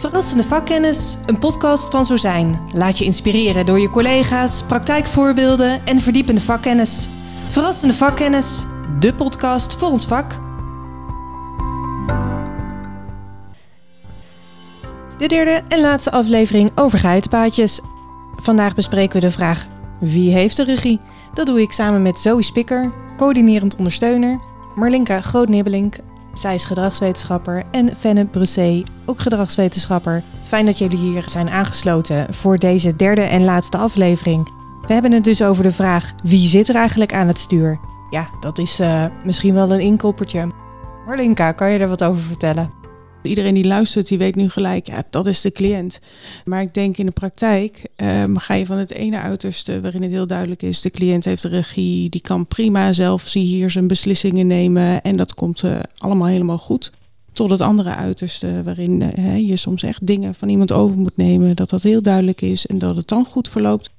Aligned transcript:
Verrassende 0.00 0.44
vakkennis, 0.44 1.16
een 1.26 1.38
podcast 1.38 1.90
van 1.90 2.04
Zo 2.04 2.16
Zijn. 2.16 2.60
Laat 2.72 2.98
je 2.98 3.04
inspireren 3.04 3.66
door 3.66 3.80
je 3.80 3.90
collega's, 3.90 4.62
praktijkvoorbeelden 4.62 5.86
en 5.86 6.00
verdiepende 6.00 6.40
vakkennis. 6.40 7.08
Verrassende 7.48 7.94
vakkennis, 7.94 8.64
de 8.98 9.14
podcast 9.14 9.74
voor 9.74 9.88
ons 9.88 10.06
vak. 10.06 10.32
De 15.18 15.26
derde 15.26 15.62
en 15.68 15.80
laatste 15.80 16.10
aflevering 16.10 16.70
over 16.74 16.98
geitenpaadjes. 16.98 17.80
Vandaag 18.36 18.74
bespreken 18.74 19.20
we 19.20 19.26
de 19.26 19.32
vraag: 19.32 19.66
wie 19.98 20.32
heeft 20.32 20.56
de 20.56 20.64
regie? 20.64 21.00
Dat 21.34 21.46
doe 21.46 21.60
ik 21.60 21.72
samen 21.72 22.02
met 22.02 22.18
Zoe 22.18 22.42
Spikker, 22.42 22.92
coördinerend 23.16 23.76
ondersteuner, 23.76 24.40
Marlinka 24.74 25.20
Grootnibbelink, 25.20 25.96
zij 26.32 26.54
is 26.54 26.64
gedragswetenschapper, 26.64 27.64
en 27.70 27.96
Fenne 27.96 28.24
Brussé, 28.24 28.82
ook 29.06 29.20
gedragswetenschapper. 29.20 30.22
Fijn 30.44 30.66
dat 30.66 30.78
jullie 30.78 30.98
hier 30.98 31.22
zijn 31.26 31.50
aangesloten 31.50 32.34
voor 32.34 32.58
deze 32.58 32.96
derde 32.96 33.22
en 33.22 33.44
laatste 33.44 33.76
aflevering. 33.76 34.48
We 34.86 34.92
hebben 34.92 35.12
het 35.12 35.24
dus 35.24 35.42
over 35.42 35.62
de 35.62 35.72
vraag: 35.72 36.12
wie 36.22 36.46
zit 36.46 36.68
er 36.68 36.74
eigenlijk 36.74 37.12
aan 37.12 37.28
het 37.28 37.38
stuur? 37.38 37.78
Ja, 38.10 38.28
dat 38.40 38.58
is 38.58 38.80
uh, 38.80 39.04
misschien 39.24 39.54
wel 39.54 39.72
een 39.72 39.80
inkoppertje. 39.80 40.48
Marlinka, 41.06 41.52
kan 41.52 41.70
je 41.70 41.78
er 41.78 41.88
wat 41.88 42.04
over 42.04 42.22
vertellen? 42.22 42.79
Iedereen 43.22 43.54
die 43.54 43.66
luistert, 43.66 44.08
die 44.08 44.18
weet 44.18 44.34
nu 44.34 44.48
gelijk, 44.48 44.86
ja, 44.86 45.04
dat 45.10 45.26
is 45.26 45.40
de 45.40 45.50
cliënt. 45.50 46.00
Maar 46.44 46.60
ik 46.60 46.74
denk 46.74 46.96
in 46.96 47.06
de 47.06 47.12
praktijk 47.12 47.88
um, 47.96 48.38
ga 48.38 48.54
je 48.54 48.66
van 48.66 48.76
het 48.76 48.90
ene 48.90 49.18
uiterste, 49.20 49.80
waarin 49.80 50.02
het 50.02 50.10
heel 50.10 50.26
duidelijk 50.26 50.62
is, 50.62 50.80
de 50.80 50.90
cliënt 50.90 51.24
heeft 51.24 51.42
de 51.42 51.48
regie, 51.48 52.08
die 52.08 52.20
kan 52.20 52.46
prima 52.46 52.92
zelf 52.92 53.22
zie 53.28 53.44
hier 53.44 53.70
zijn 53.70 53.86
beslissingen 53.86 54.46
nemen 54.46 55.02
en 55.02 55.16
dat 55.16 55.34
komt 55.34 55.62
uh, 55.62 55.80
allemaal 55.98 56.28
helemaal 56.28 56.58
goed. 56.58 56.92
Tot 57.32 57.50
het 57.50 57.60
andere 57.60 57.94
uiterste, 57.94 58.62
waarin 58.64 59.12
uh, 59.18 59.48
je 59.48 59.56
soms 59.56 59.82
echt 59.82 60.06
dingen 60.06 60.34
van 60.34 60.48
iemand 60.48 60.72
over 60.72 60.96
moet 60.96 61.16
nemen, 61.16 61.56
dat 61.56 61.70
dat 61.70 61.82
heel 61.82 62.02
duidelijk 62.02 62.40
is 62.40 62.66
en 62.66 62.78
dat 62.78 62.96
het 62.96 63.08
dan 63.08 63.24
goed 63.24 63.48
verloopt. 63.48 63.90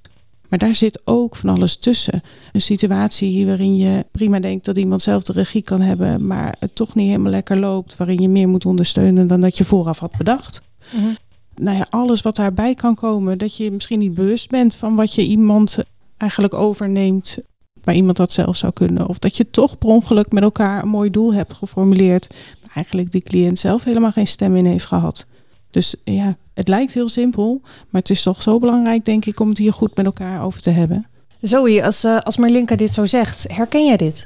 Maar 0.52 0.60
daar 0.60 0.76
zit 0.76 1.02
ook 1.04 1.36
van 1.36 1.50
alles 1.50 1.78
tussen. 1.78 2.22
Een 2.52 2.62
situatie 2.62 3.46
waarin 3.46 3.78
je 3.78 4.06
prima 4.12 4.40
denkt 4.40 4.66
dat 4.66 4.78
iemand 4.78 5.02
zelf 5.02 5.24
de 5.24 5.34
regie 5.34 5.62
kan 5.62 5.82
hebben, 5.82 6.28
maar 6.28 6.56
het 6.60 6.76
toch 6.76 6.96
niet 6.96 7.08
helemaal 7.08 7.32
lekker 7.32 7.60
loopt, 7.60 7.98
waarin 7.98 8.22
je 8.22 8.30
meer 8.30 8.50
moet 8.50 8.66
ondersteunen 8.66 9.28
dan 9.28 9.42
dat 9.42 9.58
je 9.58 9.66
vooraf 9.66 10.00
had 10.00 10.18
bedacht. 10.18 10.62
Mm 10.94 11.04
-hmm. 11.04 11.18
Nou 11.56 11.78
ja, 11.78 11.88
alles 11.90 12.22
wat 12.22 12.36
daarbij 12.36 12.76
kan 12.76 12.96
komen, 12.96 13.38
dat 13.38 13.58
je 13.58 13.72
misschien 13.72 14.00
niet 14.00 14.14
bewust 14.14 14.50
bent 14.50 14.76
van 14.76 14.96
wat 14.96 15.14
je 15.14 15.22
iemand 15.22 15.78
eigenlijk 16.18 16.54
overneemt, 16.54 17.38
waar 17.84 17.96
iemand 17.96 18.18
dat 18.18 18.32
zelf 18.32 18.58
zou 18.58 18.74
kunnen. 18.74 19.08
Of 19.08 19.20
dat 19.20 19.38
je 19.38 19.50
toch 19.50 19.78
per 19.78 19.90
ongeluk 19.90 20.32
met 20.32 20.44
elkaar 20.44 20.84
een 20.84 20.90
mooi 20.90 21.10
doel 21.10 21.34
hebt 21.34 21.54
geformuleerd, 21.54 22.28
maar 22.62 22.72
eigenlijk 22.74 23.12
die 23.12 23.22
cliënt 23.22 23.60
zelf 23.60 23.84
helemaal 23.84 24.12
geen 24.12 24.28
stem 24.28 24.56
in 24.56 24.66
heeft 24.66 24.86
gehad. 24.86 25.26
Dus 25.72 25.96
ja, 26.04 26.38
het 26.54 26.68
lijkt 26.68 26.94
heel 26.94 27.10
simpel, 27.10 27.60
maar 27.64 28.02
het 28.02 28.10
is 28.10 28.24
toch 28.24 28.42
zo 28.42 28.60
belangrijk, 28.60 29.06
denk 29.06 29.26
ik, 29.26 29.40
om 29.40 29.50
het 29.50 29.58
hier 29.58 29.74
goed 29.74 29.96
met 29.96 30.06
elkaar 30.06 30.44
over 30.44 30.62
te 30.62 30.70
hebben. 30.70 31.08
Zoe, 31.42 31.84
als, 31.84 32.04
uh, 32.04 32.20
als 32.20 32.38
Marlinka 32.38 32.76
dit 32.76 32.92
zo 32.92 33.06
zegt, 33.06 33.46
herken 33.48 33.86
jij 33.86 33.98
dit? 33.98 34.26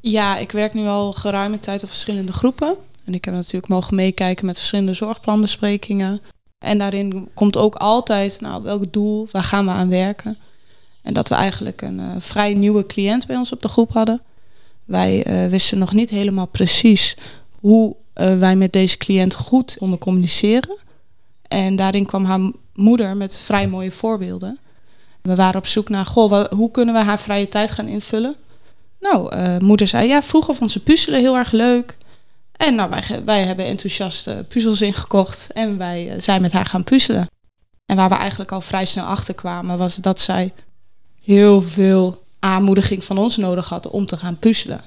Ja, 0.00 0.36
ik 0.36 0.52
werk 0.52 0.74
nu 0.74 0.86
al 0.86 1.12
geruime 1.12 1.60
tijd 1.60 1.82
op 1.82 1.88
verschillende 1.88 2.32
groepen. 2.32 2.74
En 3.04 3.14
ik 3.14 3.24
heb 3.24 3.34
natuurlijk 3.34 3.68
mogen 3.68 3.94
meekijken 3.94 4.46
met 4.46 4.56
verschillende 4.56 4.94
zorgplanbesprekingen. 4.94 6.20
En 6.58 6.78
daarin 6.78 7.28
komt 7.34 7.56
ook 7.56 7.74
altijd, 7.74 8.40
nou, 8.40 8.62
welk 8.62 8.92
doel, 8.92 9.28
waar 9.30 9.42
gaan 9.42 9.64
we 9.64 9.70
aan 9.70 9.88
werken? 9.88 10.38
En 11.02 11.14
dat 11.14 11.28
we 11.28 11.34
eigenlijk 11.34 11.82
een 11.82 11.98
uh, 11.98 12.06
vrij 12.18 12.54
nieuwe 12.54 12.86
cliënt 12.86 13.26
bij 13.26 13.36
ons 13.36 13.52
op 13.52 13.62
de 13.62 13.68
groep 13.68 13.92
hadden. 13.92 14.20
Wij 14.84 15.44
uh, 15.44 15.50
wisten 15.50 15.78
nog 15.78 15.92
niet 15.92 16.10
helemaal 16.10 16.46
precies 16.46 17.16
hoe 17.60 17.96
uh, 18.14 18.38
wij 18.38 18.56
met 18.56 18.72
deze 18.72 18.96
cliënt 18.96 19.34
goed 19.34 19.76
konden 19.78 19.98
communiceren. 19.98 20.76
En 21.48 21.76
daarin 21.76 22.06
kwam 22.06 22.24
haar 22.24 22.50
moeder 22.74 23.16
met 23.16 23.40
vrij 23.40 23.68
mooie 23.68 23.90
voorbeelden. 23.90 24.58
We 25.22 25.34
waren 25.34 25.60
op 25.60 25.66
zoek 25.66 25.88
naar, 25.88 26.06
goh, 26.06 26.44
hoe 26.44 26.70
kunnen 26.70 26.94
we 26.94 27.00
haar 27.00 27.20
vrije 27.20 27.48
tijd 27.48 27.70
gaan 27.70 27.86
invullen? 27.86 28.34
Nou, 29.00 29.36
uh, 29.36 29.58
moeder 29.58 29.86
zei, 29.86 30.08
ja, 30.08 30.22
vroeger 30.22 30.54
vond 30.54 30.70
ze 30.70 30.82
puzzelen 30.82 31.20
heel 31.20 31.36
erg 31.36 31.50
leuk. 31.50 31.96
En 32.52 32.74
nou, 32.74 32.90
wij, 32.90 33.24
wij 33.24 33.42
hebben 33.42 33.64
enthousiast 33.64 34.48
puzzels 34.48 34.80
ingekocht 34.80 35.48
en 35.52 35.78
wij 35.78 36.14
uh, 36.14 36.20
zijn 36.20 36.42
met 36.42 36.52
haar 36.52 36.66
gaan 36.66 36.84
puzzelen. 36.84 37.26
En 37.86 37.96
waar 37.96 38.08
we 38.08 38.14
eigenlijk 38.14 38.52
al 38.52 38.60
vrij 38.60 38.84
snel 38.84 39.04
achter 39.04 39.34
kwamen, 39.34 39.78
was 39.78 39.96
dat 39.96 40.20
zij 40.20 40.52
heel 41.22 41.62
veel 41.62 42.22
aanmoediging 42.38 43.04
van 43.04 43.18
ons 43.18 43.36
nodig 43.36 43.68
had 43.68 43.90
om 43.90 44.06
te 44.06 44.16
gaan 44.16 44.38
puzzelen. 44.38 44.80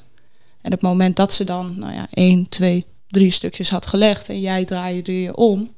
En 0.62 0.74
op 0.74 0.82
het 0.82 0.82
moment 0.82 1.16
dat 1.16 1.34
ze 1.34 1.44
dan, 1.44 1.76
nou 1.80 1.94
ja, 1.94 2.08
één, 2.14 2.50
twee, 2.50 2.86
drie 3.08 3.32
stukjes 3.32 3.70
had 3.70 3.86
gelegd 3.86 4.30
en 4.30 4.40
jij 4.40 4.66
draaide 4.66 5.22
je 5.22 5.36
om, 5.36 5.76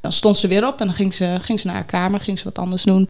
dan 0.00 0.12
stond 0.12 0.36
ze 0.36 0.48
weer 0.48 0.66
op 0.66 0.80
en 0.80 0.86
dan 0.86 0.94
ging 0.94 1.14
ze, 1.14 1.36
ging 1.40 1.60
ze 1.60 1.66
naar 1.66 1.74
haar 1.74 1.84
kamer, 1.84 2.20
ging 2.20 2.38
ze 2.38 2.44
wat 2.44 2.58
anders 2.58 2.82
doen. 2.82 3.08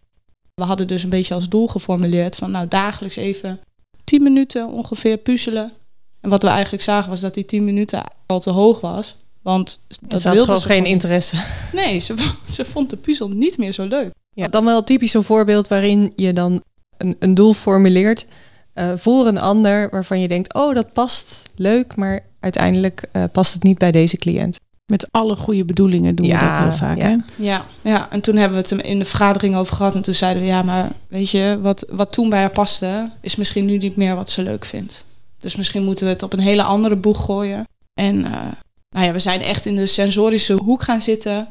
We 0.55 0.65
hadden 0.65 0.87
dus 0.87 1.03
een 1.03 1.11
beetje 1.11 1.35
als 1.35 1.49
doel 1.49 1.67
geformuleerd 1.69 2.37
van 2.37 2.51
nou 2.51 2.69
dagelijks 2.69 3.17
even 3.17 3.61
10 4.05 4.23
minuten 4.23 4.69
ongeveer 4.69 5.17
puzzelen. 5.17 5.73
En 6.21 6.31
wat 6.31 6.43
we 6.43 6.49
eigenlijk 6.49 6.83
zagen 6.83 7.11
was 7.11 7.21
dat 7.21 7.35
die 7.35 7.45
10 7.45 7.65
minuten 7.65 8.05
al 8.27 8.41
te 8.41 8.51
hoog 8.51 8.81
was. 8.81 9.17
Want 9.43 9.81
dat 10.01 10.21
ze 10.21 10.29
had 10.29 10.43
gewoon 10.43 10.61
geen 10.61 10.85
interesse. 10.85 11.37
Nee, 11.73 11.99
ze, 11.99 12.15
ze 12.53 12.65
vond 12.65 12.91
de 12.91 12.97
puzzel 12.97 13.29
niet 13.29 13.59
meer 13.59 13.73
zo 13.73 13.87
leuk. 13.87 14.11
Ja, 14.33 14.49
dan 14.49 14.65
wel 14.65 14.85
typisch 14.85 15.15
een 15.15 15.23
voorbeeld 15.23 15.69
waarin 15.69 16.13
je 16.17 16.33
dan 16.33 16.63
een, 16.97 17.17
een 17.19 17.35
doel 17.35 17.53
formuleert 17.53 18.27
uh, 18.75 18.93
voor 18.97 19.27
een 19.27 19.39
ander 19.39 19.91
waarvan 19.91 20.21
je 20.21 20.29
denkt, 20.29 20.55
oh 20.55 20.75
dat 20.75 20.93
past 20.93 21.43
leuk, 21.55 21.97
maar 21.97 22.25
uiteindelijk 22.47 23.03
uh, 23.13 23.25
past 23.33 23.53
het 23.55 23.63
niet 23.63 23.79
bij 23.79 23.93
deze 23.93 24.17
cliënt. 24.17 24.57
Met 24.87 25.09
alle 25.11 25.37
goede 25.37 25.65
bedoelingen 25.65 26.15
doen 26.15 26.27
ja, 26.27 26.41
we 26.41 26.47
dat 26.47 26.59
heel 26.59 26.73
vaak. 26.73 26.99
Ja. 26.99 27.09
Hè? 27.09 27.17
Ja, 27.37 27.65
ja, 27.83 28.11
en 28.11 28.21
toen 28.21 28.37
hebben 28.37 28.63
we 28.63 28.69
het 28.69 28.87
in 28.87 28.99
de 28.99 29.05
vergadering 29.05 29.57
over 29.57 29.75
gehad. 29.75 29.95
En 29.95 30.03
toen 30.03 30.15
zeiden 30.15 30.43
we, 30.43 30.49
ja, 30.49 30.63
maar 30.63 30.91
weet 31.09 31.31
je, 31.31 31.59
wat, 31.63 31.87
wat 31.91 32.13
toen 32.13 32.29
bij 32.29 32.41
haar 32.41 32.51
paste, 32.51 33.11
is 33.21 33.37
misschien 33.37 33.65
nu 33.65 33.77
niet 33.77 33.97
meer 33.97 34.15
wat 34.15 34.31
ze 34.31 34.43
leuk 34.43 34.65
vindt. 34.65 35.05
Dus 35.39 35.57
misschien 35.57 35.85
moeten 35.85 36.05
we 36.05 36.13
het 36.13 36.23
op 36.23 36.33
een 36.33 36.39
hele 36.39 36.63
andere 36.63 36.97
boeg 36.97 37.25
gooien. 37.25 37.65
En 37.95 38.17
uh, 38.17 38.31
nou 38.91 39.07
ja, 39.07 39.13
we 39.13 39.19
zijn 39.19 39.41
echt 39.41 39.67
in 39.67 39.75
de 39.75 39.87
sensorische 39.87 40.55
hoek 40.55 40.83
gaan 40.83 41.01
zitten. 41.01 41.49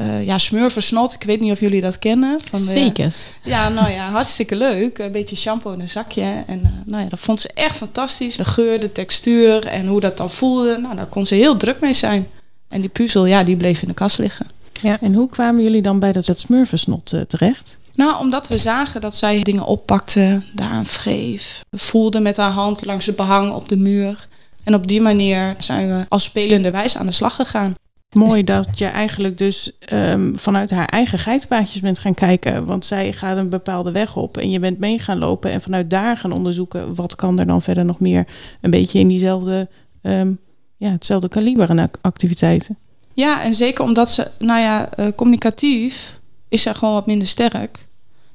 Uh, 0.00 0.26
ja, 0.26 0.38
smurversnot, 0.38 1.12
ik 1.12 1.22
weet 1.22 1.40
niet 1.40 1.52
of 1.52 1.60
jullie 1.60 1.80
dat 1.80 1.98
kennen. 1.98 2.40
Van 2.50 2.60
Zeker. 2.60 3.14
Ja, 3.44 3.68
nou 3.68 3.90
ja, 3.90 4.10
hartstikke 4.10 4.56
leuk. 4.56 4.98
Een 4.98 5.12
beetje 5.12 5.36
shampoo 5.36 5.72
in 5.72 5.80
een 5.80 5.88
zakje. 5.88 6.42
En 6.46 6.60
uh, 6.60 6.68
nou 6.84 7.02
ja, 7.02 7.08
dat 7.08 7.20
vond 7.20 7.40
ze 7.40 7.50
echt 7.54 7.76
fantastisch. 7.76 8.36
De 8.36 8.44
geur, 8.44 8.80
de 8.80 8.92
textuur 8.92 9.66
en 9.66 9.86
hoe 9.86 10.00
dat 10.00 10.16
dan 10.16 10.30
voelde. 10.30 10.78
Nou, 10.78 10.96
daar 10.96 11.06
kon 11.06 11.26
ze 11.26 11.34
heel 11.34 11.56
druk 11.56 11.80
mee 11.80 11.92
zijn. 11.92 12.28
En 12.68 12.80
die 12.80 12.90
puzzel, 12.90 13.26
ja, 13.26 13.44
die 13.44 13.56
bleef 13.56 13.82
in 13.82 13.88
de 13.88 13.94
kast 13.94 14.18
liggen. 14.18 14.46
Ja. 14.80 15.00
En 15.00 15.14
hoe 15.14 15.28
kwamen 15.28 15.62
jullie 15.62 15.82
dan 15.82 15.98
bij 15.98 16.12
dat, 16.12 16.26
dat 16.26 16.38
smurfensnot 16.38 17.12
uh, 17.12 17.20
terecht? 17.20 17.76
Nou, 17.94 18.20
omdat 18.20 18.48
we 18.48 18.58
zagen 18.58 19.00
dat 19.00 19.16
zij 19.16 19.42
dingen 19.42 19.64
oppakte, 19.64 20.42
daaraan 20.52 20.84
wreef. 20.84 21.64
We 21.70 21.78
voelden 21.78 22.22
met 22.22 22.36
haar 22.36 22.50
hand 22.50 22.84
langs 22.84 23.06
het 23.06 23.16
behang 23.16 23.52
op 23.52 23.68
de 23.68 23.76
muur. 23.76 24.28
En 24.64 24.74
op 24.74 24.86
die 24.86 25.00
manier 25.00 25.54
zijn 25.58 25.88
we 25.88 26.04
als 26.08 26.24
spelende 26.24 26.70
wijze 26.70 26.98
aan 26.98 27.06
de 27.06 27.12
slag 27.12 27.34
gegaan. 27.34 27.74
Mooi 28.10 28.44
dat 28.44 28.78
je 28.78 28.84
eigenlijk 28.84 29.38
dus 29.38 29.70
um, 29.92 30.38
vanuit 30.38 30.70
haar 30.70 30.86
eigen 30.86 31.18
geitenpaadjes 31.18 31.80
bent 31.80 31.98
gaan 31.98 32.14
kijken. 32.14 32.66
Want 32.66 32.84
zij 32.84 33.12
gaat 33.12 33.36
een 33.36 33.48
bepaalde 33.48 33.90
weg 33.90 34.16
op 34.16 34.36
en 34.36 34.50
je 34.50 34.58
bent 34.58 34.78
mee 34.78 34.98
gaan 34.98 35.18
lopen. 35.18 35.50
En 35.50 35.62
vanuit 35.62 35.90
daar 35.90 36.16
gaan 36.16 36.32
onderzoeken 36.32 36.94
wat 36.94 37.14
kan 37.14 37.38
er 37.38 37.46
dan 37.46 37.62
verder 37.62 37.84
nog 37.84 38.00
meer 38.00 38.26
een 38.60 38.70
beetje 38.70 38.98
in 38.98 39.08
diezelfde, 39.08 39.68
um, 40.02 40.38
ja, 40.76 40.90
hetzelfde 40.90 41.28
kaliber 41.28 41.68
aan 41.68 41.90
activiteiten. 42.00 42.76
Ja, 43.12 43.42
en 43.42 43.54
zeker 43.54 43.84
omdat 43.84 44.10
ze, 44.10 44.30
nou 44.38 44.60
ja, 44.60 44.88
uh, 44.98 45.06
communicatief 45.16 46.18
is 46.48 46.62
zij 46.62 46.74
gewoon 46.74 46.94
wat 46.94 47.06
minder 47.06 47.26
sterk. 47.26 47.86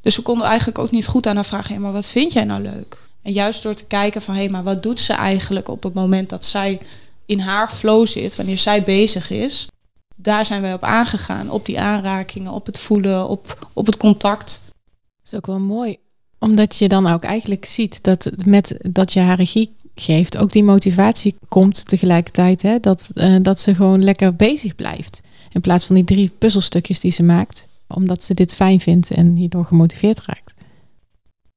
Dus 0.02 0.16
we 0.16 0.22
konden 0.22 0.48
eigenlijk 0.48 0.80
ook 0.80 0.92
niet 0.92 1.08
goed 1.08 1.28
aan 1.28 1.36
haar 1.36 1.46
vragen, 1.46 1.74
ja, 1.74 1.80
maar 1.80 1.92
wat 1.92 2.08
vind 2.08 2.34
jij 2.34 2.44
nou 2.44 2.62
leuk? 2.62 2.98
En 3.22 3.32
juist 3.32 3.64
door 3.64 3.74
te 3.74 3.86
kijken 3.86 4.22
van, 4.22 4.36
hé, 4.36 4.48
maar 4.48 4.64
wat 4.64 4.84
doet 4.84 5.00
ze 5.00 5.14
eigenlijk 5.14 5.68
op 5.68 5.84
het 5.84 5.94
moment 5.94 6.30
dat 6.30 6.46
zij 6.46 6.80
in 7.26 7.40
haar 7.40 7.70
flow 7.70 8.08
zit, 8.08 8.36
wanneer 8.36 8.58
zij 8.58 8.84
bezig 8.84 9.30
is, 9.30 9.68
daar 10.16 10.46
zijn 10.46 10.62
wij 10.62 10.74
op 10.74 10.84
aangegaan. 10.84 11.50
Op 11.50 11.66
die 11.66 11.80
aanrakingen, 11.80 12.52
op 12.52 12.66
het 12.66 12.80
voelen, 12.80 13.30
op, 13.30 13.68
op 13.74 13.86
het 13.86 13.98
contact. 13.98 14.62
Dat 14.66 15.26
is 15.26 15.36
ook 15.36 15.46
wel 15.46 15.60
mooi, 15.60 15.98
omdat 16.40 16.76
je 16.76 16.88
dan 16.88 17.08
ook 17.08 17.24
eigenlijk 17.24 17.66
ziet 17.66 18.04
dat 18.04 18.32
met 18.46 18.78
dat 18.82 19.14
je 19.14 19.20
haar 19.20 19.38
regie 19.38 19.76
geeft, 19.96 20.38
ook 20.38 20.52
die 20.52 20.64
motivatie 20.64 21.36
komt 21.48 21.88
tegelijkertijd. 21.88 22.62
Hè? 22.62 22.80
Dat, 22.80 23.12
uh, 23.14 23.36
dat 23.42 23.60
ze 23.60 23.76
gewoon 23.76 24.04
lekker 24.04 24.36
bezig 24.36 24.76
blijft. 24.76 25.22
In 25.52 25.62
plaats 25.62 25.86
van 25.86 25.96
die 25.96 26.04
drie 26.04 26.32
puzzelstukjes 26.38 27.00
die 27.00 27.12
ze 27.12 27.24
maakt. 27.24 27.68
Omdat 27.88 28.24
ze 28.24 28.34
dit 28.34 28.54
fijn 28.54 28.80
vindt 28.80 29.12
en 29.12 29.36
hierdoor 29.36 29.66
gemotiveerd 29.66 30.26
raakt. 30.26 30.54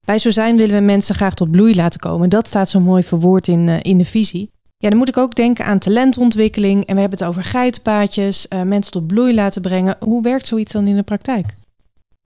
Bij 0.05 0.19
Zo 0.19 0.31
Zijn 0.31 0.57
willen 0.57 0.79
we 0.79 0.85
mensen 0.85 1.15
graag 1.15 1.35
tot 1.35 1.51
bloei 1.51 1.75
laten 1.75 2.01
komen. 2.01 2.29
Dat 2.29 2.47
staat 2.47 2.69
zo 2.69 2.81
mooi 2.81 3.03
verwoord 3.03 3.49
in, 3.49 3.67
uh, 3.67 3.77
in 3.83 3.99
de 3.99 4.05
visie. 4.05 4.51
Ja, 4.81 4.89
dan 4.89 4.99
moet 4.99 5.09
ik 5.09 5.17
ook 5.17 5.35
denken 5.35 5.65
aan 5.65 5.79
talentontwikkeling. 5.79 6.87
En 6.87 6.95
we 6.95 7.01
hebben 7.01 7.19
het 7.19 7.29
over 7.29 7.45
geitenpaadjes, 7.45 8.47
uh, 8.53 8.63
mensen 8.63 8.93
tot 8.93 9.07
bloei 9.07 9.35
laten 9.35 9.63
brengen. 9.63 9.97
Hoe 10.01 10.23
werkt 10.23 10.47
zoiets 10.47 10.73
dan 10.73 10.87
in 10.87 10.97
de 10.97 11.03
praktijk? 11.03 11.55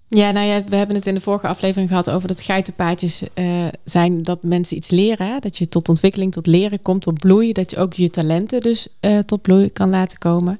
Ja, 0.09 0.31
nou 0.31 0.47
ja, 0.47 0.63
we 0.63 0.77
hebben 0.77 0.97
het 0.97 1.07
in 1.07 1.15
de 1.15 1.21
vorige 1.21 1.47
aflevering 1.47 1.89
gehad 1.89 2.11
over 2.11 2.29
dat 2.29 2.41
geitenpaadjes 2.41 3.23
uh, 3.35 3.65
zijn 3.85 4.23
dat 4.23 4.43
mensen 4.43 4.77
iets 4.77 4.91
leren. 4.91 5.27
Hè? 5.27 5.39
Dat 5.39 5.59
je 5.59 5.69
tot 5.69 5.89
ontwikkeling, 5.89 6.33
tot 6.33 6.47
leren 6.47 6.83
komt, 6.83 7.03
tot 7.03 7.19
bloei. 7.19 7.53
Dat 7.53 7.71
je 7.71 7.77
ook 7.77 7.93
je 7.93 8.11
talenten 8.11 8.61
dus 8.61 8.89
uh, 9.01 9.19
tot 9.19 9.43
bloei 9.43 9.71
kan 9.71 9.91
laten 9.91 10.19
komen. 10.19 10.59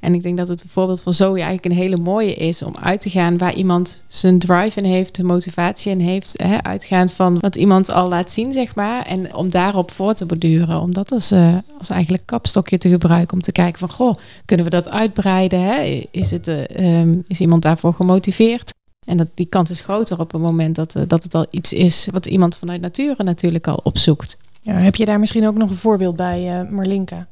En 0.00 0.14
ik 0.14 0.22
denk 0.22 0.36
dat 0.36 0.48
het 0.48 0.64
voorbeeld 0.68 1.02
van 1.02 1.12
Zoe 1.12 1.34
eigenlijk 1.34 1.64
een 1.64 1.82
hele 1.82 1.96
mooie 1.96 2.34
is 2.34 2.62
om 2.62 2.76
uit 2.76 3.00
te 3.00 3.10
gaan 3.10 3.38
waar 3.38 3.54
iemand 3.54 4.04
zijn 4.06 4.38
drive 4.38 4.78
in 4.78 4.84
heeft, 4.84 5.16
de 5.16 5.24
motivatie 5.24 5.90
in 5.90 6.00
heeft. 6.00 6.34
Hè, 6.42 6.62
uitgaand 6.62 7.12
van 7.12 7.38
wat 7.38 7.56
iemand 7.56 7.90
al 7.90 8.08
laat 8.08 8.30
zien, 8.30 8.52
zeg 8.52 8.74
maar. 8.74 9.06
En 9.06 9.34
om 9.34 9.50
daarop 9.50 9.90
voor 9.90 10.14
te 10.14 10.26
borduren. 10.26 10.80
Om 10.80 10.94
dat 10.94 11.12
als, 11.12 11.32
uh, 11.32 11.56
als 11.78 11.90
eigenlijk 11.90 12.26
kapstokje 12.26 12.78
te 12.78 12.88
gebruiken. 12.88 13.32
Om 13.32 13.42
te 13.42 13.52
kijken 13.52 13.78
van, 13.78 13.90
goh, 13.90 14.16
kunnen 14.44 14.66
we 14.66 14.70
dat 14.70 14.88
uitbreiden? 14.88 15.60
Hè? 15.60 16.06
Is, 16.10 16.30
het, 16.30 16.48
uh, 16.48 17.00
um, 17.00 17.24
is 17.26 17.40
iemand 17.40 17.62
daarvoor 17.62 17.94
gemotiveerd? 17.94 18.74
En 19.06 19.16
dat, 19.16 19.28
die 19.34 19.46
kans 19.46 19.70
is 19.70 19.80
groter 19.80 20.20
op 20.20 20.32
het 20.32 20.42
moment 20.42 20.76
dat, 20.76 20.96
uh, 20.96 21.02
dat 21.06 21.22
het 21.22 21.34
al 21.34 21.46
iets 21.50 21.72
is 21.72 22.08
wat 22.12 22.26
iemand 22.26 22.56
vanuit 22.56 22.80
nature 22.80 23.24
natuurlijk 23.24 23.66
al 23.66 23.80
opzoekt. 23.82 24.36
Ja, 24.60 24.72
heb 24.72 24.94
je 24.94 25.04
daar 25.04 25.20
misschien 25.20 25.46
ook 25.46 25.56
nog 25.56 25.70
een 25.70 25.76
voorbeeld 25.76 26.16
bij, 26.16 26.66
Marlinka? 26.70 27.26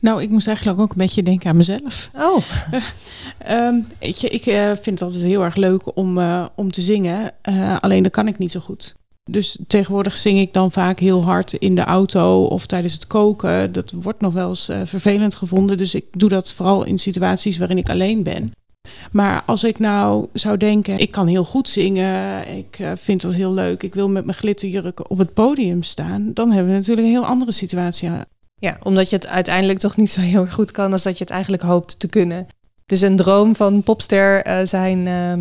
Nou, 0.00 0.22
ik 0.22 0.30
moest 0.30 0.46
eigenlijk 0.46 0.80
ook 0.80 0.90
een 0.90 0.96
beetje 0.96 1.22
denken 1.22 1.50
aan 1.50 1.56
mezelf. 1.56 2.10
Oh. 2.14 2.44
um, 3.50 3.86
weet 4.00 4.20
je, 4.20 4.28
ik 4.28 4.46
uh, 4.46 4.64
vind 4.64 4.86
het 4.86 5.02
altijd 5.02 5.22
heel 5.22 5.44
erg 5.44 5.56
leuk 5.56 5.96
om, 5.96 6.18
uh, 6.18 6.46
om 6.54 6.70
te 6.70 6.82
zingen. 6.82 7.32
Uh, 7.48 7.76
alleen 7.80 8.02
dat 8.02 8.12
kan 8.12 8.28
ik 8.28 8.38
niet 8.38 8.52
zo 8.52 8.60
goed. 8.60 8.96
Dus 9.30 9.58
tegenwoordig 9.66 10.16
zing 10.16 10.38
ik 10.38 10.52
dan 10.52 10.72
vaak 10.72 10.98
heel 10.98 11.24
hard 11.24 11.52
in 11.52 11.74
de 11.74 11.84
auto 11.84 12.44
of 12.44 12.66
tijdens 12.66 12.92
het 12.92 13.06
koken. 13.06 13.72
Dat 13.72 13.92
wordt 13.92 14.20
nog 14.20 14.32
wel 14.32 14.48
eens 14.48 14.70
vervelend 14.84 15.34
gevonden. 15.34 15.76
Dus 15.76 15.94
ik 15.94 16.04
doe 16.10 16.28
dat 16.28 16.52
vooral 16.52 16.84
in 16.84 16.98
situaties 16.98 17.58
waarin 17.58 17.78
ik 17.78 17.88
alleen 17.88 18.22
ben. 18.22 18.50
Maar 19.10 19.42
als 19.46 19.64
ik 19.64 19.78
nou 19.78 20.26
zou 20.32 20.56
denken, 20.56 20.98
ik 20.98 21.10
kan 21.10 21.26
heel 21.26 21.44
goed 21.44 21.68
zingen, 21.68 22.48
ik 22.56 22.78
vind 22.94 23.20
dat 23.20 23.34
heel 23.34 23.52
leuk, 23.52 23.82
ik 23.82 23.94
wil 23.94 24.08
met 24.08 24.24
mijn 24.24 24.36
glitterjurk 24.36 25.10
op 25.10 25.18
het 25.18 25.34
podium 25.34 25.82
staan, 25.82 26.30
dan 26.34 26.50
hebben 26.50 26.72
we 26.72 26.78
natuurlijk 26.78 27.06
een 27.06 27.12
heel 27.12 27.26
andere 27.26 27.52
situatie 27.52 28.10
ja, 28.58 28.78
omdat 28.82 29.10
je 29.10 29.16
het 29.16 29.26
uiteindelijk 29.26 29.78
toch 29.78 29.96
niet 29.96 30.10
zo 30.10 30.20
heel 30.20 30.40
erg 30.40 30.54
goed 30.54 30.70
kan 30.70 30.92
als 30.92 31.02
dat 31.02 31.18
je 31.18 31.24
het 31.24 31.32
eigenlijk 31.32 31.62
hoopt 31.62 31.98
te 31.98 32.08
kunnen. 32.08 32.46
Dus 32.86 33.00
een 33.00 33.16
droom 33.16 33.54
van 33.56 33.82
popster 33.82 34.46
uh, 34.46 34.58
zijn. 34.64 35.06
Uh, 35.06 35.32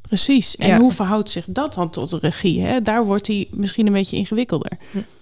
Precies. 0.00 0.56
En 0.56 0.68
ja. 0.68 0.78
hoe 0.78 0.92
verhoudt 0.92 1.30
zich 1.30 1.44
dat 1.48 1.74
dan 1.74 1.90
tot 1.90 2.10
de 2.10 2.18
regie? 2.20 2.60
Hè? 2.60 2.82
Daar 2.82 3.04
wordt 3.04 3.26
hij 3.26 3.48
misschien 3.50 3.86
een 3.86 3.92
beetje 3.92 4.16
ingewikkelder. 4.16 4.70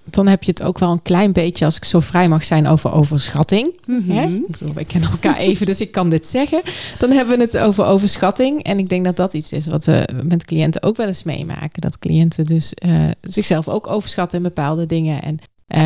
Dan 0.04 0.26
heb 0.26 0.42
je 0.42 0.50
het 0.50 0.62
ook 0.62 0.78
wel 0.78 0.90
een 0.90 1.02
klein 1.02 1.32
beetje, 1.32 1.64
als 1.64 1.76
ik 1.76 1.84
zo 1.84 2.00
vrij 2.00 2.28
mag 2.28 2.44
zijn, 2.44 2.66
over 2.66 2.92
overschatting. 2.92 3.80
Hè? 4.06 4.22
Ik 4.24 4.50
bedoel, 4.50 4.74
wij 4.74 4.84
kennen 4.84 5.10
elkaar 5.10 5.36
even, 5.48 5.66
dus 5.66 5.80
ik 5.80 5.92
kan 5.92 6.08
dit 6.08 6.26
zeggen. 6.26 6.62
Dan 6.98 7.10
hebben 7.10 7.38
we 7.38 7.44
het 7.44 7.58
over 7.58 7.84
overschatting. 7.84 8.62
En 8.62 8.78
ik 8.78 8.88
denk 8.88 9.04
dat 9.04 9.16
dat 9.16 9.34
iets 9.34 9.52
is 9.52 9.66
wat 9.66 9.84
we 9.84 10.08
met 10.22 10.44
cliënten 10.44 10.82
ook 10.82 10.96
wel 10.96 11.06
eens 11.06 11.22
meemaken. 11.22 11.80
Dat 11.80 11.98
cliënten 11.98 12.44
dus 12.44 12.72
uh, 12.86 13.08
zichzelf 13.20 13.68
ook 13.68 13.86
overschatten 13.86 14.38
in 14.38 14.44
bepaalde 14.44 14.86
dingen. 14.86 15.22
En 15.22 15.38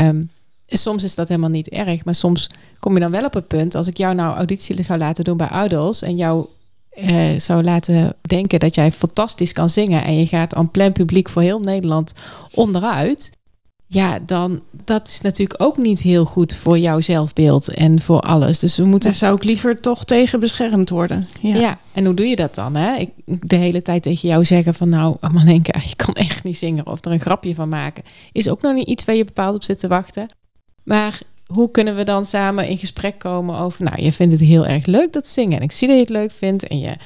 um, 0.07 0.31
soms 0.79 1.05
is 1.05 1.15
dat 1.15 1.29
helemaal 1.29 1.51
niet 1.51 1.69
erg, 1.69 2.05
maar 2.05 2.15
soms 2.15 2.51
kom 2.79 2.95
je 2.95 3.01
dan 3.01 3.11
wel 3.11 3.25
op 3.25 3.35
het 3.35 3.47
punt. 3.47 3.75
Als 3.75 3.87
ik 3.87 3.97
jou 3.97 4.15
nou 4.15 4.37
auditie 4.37 4.83
zou 4.83 4.99
laten 4.99 5.25
doen 5.25 5.37
bij 5.37 5.65
Idols 5.65 6.03
en 6.03 6.17
jou 6.17 6.47
eh, 6.91 7.39
zou 7.39 7.63
laten 7.63 8.15
denken 8.21 8.61
dat 8.61 8.75
jij 8.75 8.93
fantastisch 8.93 9.53
kan 9.53 9.71
zingen 9.71 10.05
en 10.05 10.19
je 10.19 10.27
gaat 10.27 10.55
aan 10.55 10.71
plein 10.71 10.93
publiek 10.93 11.29
voor 11.29 11.43
heel 11.43 11.61
Nederland 11.61 12.13
onderuit. 12.55 13.33
Ja, 13.87 14.19
dan 14.27 14.61
dat 14.85 15.09
is 15.09 15.21
natuurlijk 15.21 15.63
ook 15.63 15.77
niet 15.77 16.01
heel 16.01 16.25
goed 16.25 16.55
voor 16.55 16.79
jouw 16.79 17.01
zelfbeeld 17.01 17.75
en 17.75 18.01
voor 18.01 18.21
alles. 18.21 18.59
Dus 18.59 18.77
we 18.77 18.85
moeten. 18.85 19.11
Daar 19.11 19.19
zou 19.19 19.37
ik 19.37 19.45
liever 19.45 19.81
toch 19.81 20.05
tegen 20.05 20.41
beschermd 20.41 20.91
worden. 20.91 21.27
Ja. 21.41 21.57
ja, 21.57 21.79
en 21.93 22.05
hoe 22.05 22.15
doe 22.15 22.27
je 22.27 22.37
dat 22.37 22.55
dan? 22.55 22.77
Hè? 22.77 22.97
Ik 22.97 23.11
de 23.25 23.57
hele 23.57 23.83
tijd 23.83 24.03
tegen 24.03 24.29
jou 24.29 24.45
zeggen 24.45 24.75
van 24.75 24.89
nou, 24.89 25.17
Malenka, 25.33 25.81
je 25.89 25.97
kan 25.97 26.15
echt 26.15 26.45
niet 26.45 26.59
zingen 26.59 26.87
of 26.87 27.05
er 27.05 27.13
een 27.13 27.21
grapje 27.21 27.55
van 27.55 27.69
maken. 27.69 28.03
Is 28.33 28.49
ook 28.49 28.63
nog 28.63 28.75
niet 28.75 28.89
iets 28.89 29.05
waar 29.05 29.15
je 29.15 29.25
bepaald 29.25 29.55
op 29.55 29.63
zit 29.63 29.79
te 29.79 29.89
wachten. 29.89 30.27
Maar 30.85 31.21
hoe 31.47 31.71
kunnen 31.71 31.97
we 31.97 32.05
dan 32.05 32.25
samen 32.25 32.69
in 32.69 32.79
gesprek 32.79 33.19
komen 33.19 33.59
over, 33.59 33.85
nou, 33.85 34.03
je 34.03 34.13
vindt 34.13 34.33
het 34.33 34.43
heel 34.43 34.67
erg 34.67 34.87
leuk 34.87 35.13
dat 35.13 35.27
zingen 35.27 35.59
en 35.59 35.65
ik 35.65 35.73
zie 35.73 35.89
dat 35.89 35.97
je 35.97 36.03
het 36.03 36.13
leuk 36.13 36.33
vindt 36.33 36.67
en 36.67 36.79
je, 36.79 36.97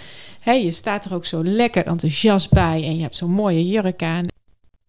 hè, 0.41 0.53
je 0.53 0.71
staat 0.71 1.05
er 1.05 1.15
ook 1.15 1.25
zo 1.25 1.45
lekker 1.45 1.87
enthousiast 1.87 2.51
bij 2.51 2.83
en 2.85 2.97
je 2.97 3.03
hebt 3.03 3.17
zo'n 3.17 3.31
mooie 3.31 3.69
jurk 3.69 4.03
aan. 4.03 4.27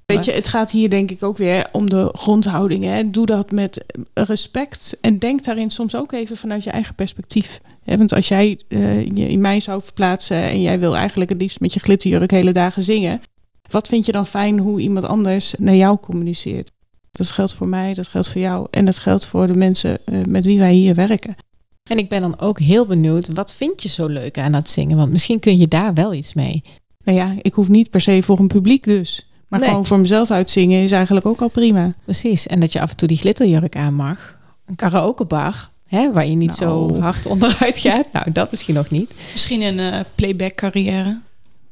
Weet 0.05 0.25
je, 0.25 0.31
het 0.31 0.47
gaat 0.47 0.71
hier 0.71 0.89
denk 0.89 1.11
ik 1.11 1.23
ook 1.23 1.37
weer 1.37 1.67
om 1.71 1.89
de 1.89 2.09
grondhouding. 2.11 2.83
Hè. 2.83 3.09
Doe 3.09 3.25
dat 3.25 3.51
met 3.51 3.85
respect 4.13 4.97
en 5.01 5.19
denk 5.19 5.43
daarin 5.43 5.69
soms 5.69 5.95
ook 5.95 6.11
even 6.11 6.37
vanuit 6.37 6.63
je 6.63 6.69
eigen 6.69 6.95
perspectief. 6.95 7.61
Want 7.83 8.13
als 8.13 8.27
jij 8.27 8.59
uh, 8.67 9.05
je 9.05 9.27
in 9.27 9.41
mij 9.41 9.59
zou 9.59 9.81
verplaatsen 9.81 10.37
en 10.37 10.61
jij 10.61 10.79
wil 10.79 10.95
eigenlijk 10.95 11.29
het 11.29 11.41
liefst 11.41 11.59
met 11.59 11.73
je 11.73 11.79
glitterjurk 11.79 12.31
hele 12.31 12.51
dagen 12.51 12.83
zingen. 12.83 13.21
Wat 13.69 13.87
vind 13.87 14.05
je 14.05 14.11
dan 14.11 14.27
fijn 14.27 14.59
hoe 14.59 14.79
iemand 14.79 15.05
anders 15.05 15.55
naar 15.57 15.75
jou 15.75 15.97
communiceert? 15.97 16.71
Dat 17.17 17.31
geldt 17.31 17.53
voor 17.53 17.67
mij, 17.67 17.93
dat 17.93 18.07
geldt 18.07 18.29
voor 18.29 18.41
jou 18.41 18.67
en 18.71 18.85
dat 18.85 18.97
geldt 18.97 19.25
voor 19.25 19.47
de 19.47 19.53
mensen 19.53 19.99
uh, 20.05 20.23
met 20.23 20.45
wie 20.45 20.59
wij 20.59 20.73
hier 20.73 20.95
werken. 20.95 21.35
En 21.83 21.97
ik 21.97 22.09
ben 22.09 22.21
dan 22.21 22.39
ook 22.39 22.59
heel 22.59 22.85
benieuwd, 22.85 23.27
wat 23.27 23.53
vind 23.53 23.83
je 23.83 23.89
zo 23.89 24.05
leuk 24.05 24.37
aan 24.37 24.53
het 24.53 24.69
zingen? 24.69 24.97
Want 24.97 25.11
misschien 25.11 25.39
kun 25.39 25.57
je 25.57 25.67
daar 25.67 25.93
wel 25.93 26.13
iets 26.13 26.33
mee. 26.33 26.63
Nou 27.03 27.17
ja, 27.17 27.35
ik 27.41 27.53
hoef 27.53 27.67
niet 27.67 27.89
per 27.89 28.01
se 28.01 28.23
voor 28.23 28.39
een 28.39 28.47
publiek 28.47 28.83
dus. 28.83 29.27
Maar 29.47 29.59
nee. 29.59 29.69
gewoon 29.69 29.85
voor 29.85 29.99
mezelf 29.99 30.31
uitzingen 30.31 30.83
is 30.83 30.91
eigenlijk 30.91 31.25
ook 31.25 31.41
al 31.41 31.47
prima. 31.47 31.91
Precies, 32.03 32.47
en 32.47 32.59
dat 32.59 32.73
je 32.73 32.81
af 32.81 32.89
en 32.89 32.97
toe 32.97 33.07
die 33.07 33.17
glitterjurk 33.17 33.75
aan 33.75 33.93
mag. 33.93 34.37
Een 34.65 34.75
karaokebar, 34.75 35.69
hè, 35.87 36.13
waar 36.13 36.27
je 36.27 36.35
niet 36.35 36.59
nou. 36.59 36.91
zo 36.91 36.99
hard 36.99 37.25
onderuit 37.25 37.77
gaat. 37.87 38.11
nou, 38.11 38.31
dat 38.31 38.51
misschien 38.51 38.75
nog 38.75 38.89
niet. 38.89 39.13
Misschien 39.31 39.61
een 39.61 39.77
uh, 39.77 39.99
playback 40.15 40.55
carrière. 40.55 41.19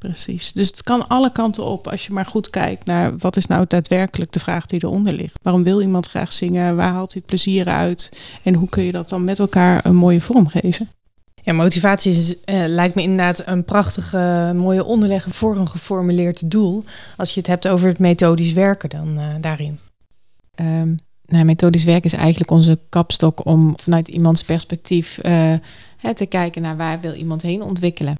Precies. 0.06 0.54
Dus 0.54 0.68
het 0.68 0.84
kan 0.84 1.08
alle 1.08 1.32
kanten 1.32 1.64
op 1.64 1.88
als 1.88 2.06
je 2.06 2.14
maar 2.14 2.26
goed 2.26 2.50
kijkt 2.50 2.86
naar 2.86 3.18
wat 3.18 3.38
is 3.38 3.46
nou 3.46 3.66
daadwerkelijk 3.68 4.32
de 4.32 4.40
vraag 4.40 4.66
die 4.66 4.84
eronder 4.84 5.14
ligt. 5.14 5.40
Waarom 5.42 5.64
wil 5.64 5.82
iemand 5.82 6.08
graag 6.08 6.34
zingen? 6.34 6.76
Waar 6.76 6.92
haalt 6.92 7.14
hij 7.14 7.22
het 7.22 7.26
plezier 7.26 7.68
uit? 7.68 8.12
En 8.44 8.54
hoe 8.54 8.70
kun 8.70 8.84
je 8.84 8.92
dat 8.92 9.10
dan 9.10 9.24
met 9.24 9.40
elkaar 9.40 9.86
een 9.86 9.96
mooie 9.96 10.22
vorm 10.22 10.48
geven? 10.48 10.90
Ja, 11.44 11.54
motivatie 11.54 12.12
is, 12.12 12.36
uh, 12.36 12.66
lijkt 12.68 12.96
me 12.96 13.02
inderdaad 13.02 13.44
een 13.46 13.64
prachtige, 13.64 14.52
mooie 14.56 14.84
onderleg 14.84 15.26
voor 15.30 15.58
een 15.58 15.68
geformuleerd 15.68 16.52
doel. 16.52 16.84
Als 17.18 17.34
je 17.34 17.40
het 17.40 17.50
hebt 17.50 17.68
over 17.68 17.88
het 17.88 18.00
methodisch 18.00 18.54
werken 18.54 18.90
dan 18.90 19.20
uh, 19.20 19.36
daarin. 19.42 19.80
Um, 20.56 20.96
nou, 21.26 21.46
methodisch 21.46 21.84
werken 21.84 22.12
is 22.12 22.18
eigenlijk 22.18 22.52
onze 22.52 22.80
kapstok 22.90 23.46
om 23.46 23.74
vanuit 23.80 24.08
iemands 24.08 24.44
perspectief 24.44 25.20
uh, 25.26 25.54
te 26.14 26.26
kijken 26.26 26.62
naar 26.62 26.78
waar 26.78 27.00
wil 27.00 27.14
iemand 27.14 27.42
heen 27.42 27.62
ontwikkelen. 27.62 28.16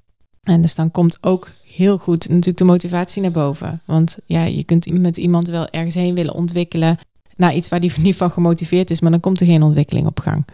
En 0.46 0.60
dus 0.60 0.74
dan 0.74 0.90
komt 0.90 1.18
ook 1.20 1.48
heel 1.64 1.98
goed 1.98 2.28
natuurlijk 2.28 2.58
de 2.58 2.64
motivatie 2.64 3.22
naar 3.22 3.30
boven. 3.30 3.80
Want 3.84 4.18
ja, 4.26 4.44
je 4.44 4.64
kunt 4.64 5.00
met 5.00 5.16
iemand 5.16 5.48
wel 5.48 5.68
ergens 5.68 5.94
heen 5.94 6.14
willen 6.14 6.34
ontwikkelen 6.34 6.98
naar 7.36 7.54
iets 7.54 7.68
waar 7.68 7.80
die 7.80 7.92
niet 8.00 8.16
van 8.16 8.30
gemotiveerd 8.30 8.90
is, 8.90 9.00
maar 9.00 9.10
dan 9.10 9.20
komt 9.20 9.40
er 9.40 9.46
geen 9.46 9.62
ontwikkeling 9.62 10.06
op 10.06 10.20
gang. 10.20 10.44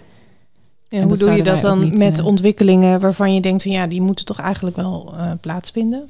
En 0.88 1.02
hoe 1.02 1.16
doe 1.16 1.30
je 1.30 1.42
dat 1.42 1.60
dan 1.60 1.98
met 1.98 2.18
uh, 2.18 2.26
ontwikkelingen 2.26 3.00
waarvan 3.00 3.34
je 3.34 3.40
denkt 3.40 3.62
van 3.62 3.72
ja, 3.72 3.86
die 3.86 4.00
moeten 4.00 4.24
toch 4.24 4.40
eigenlijk 4.40 4.76
wel 4.76 5.14
uh, 5.14 5.32
plaatsvinden? 5.40 6.08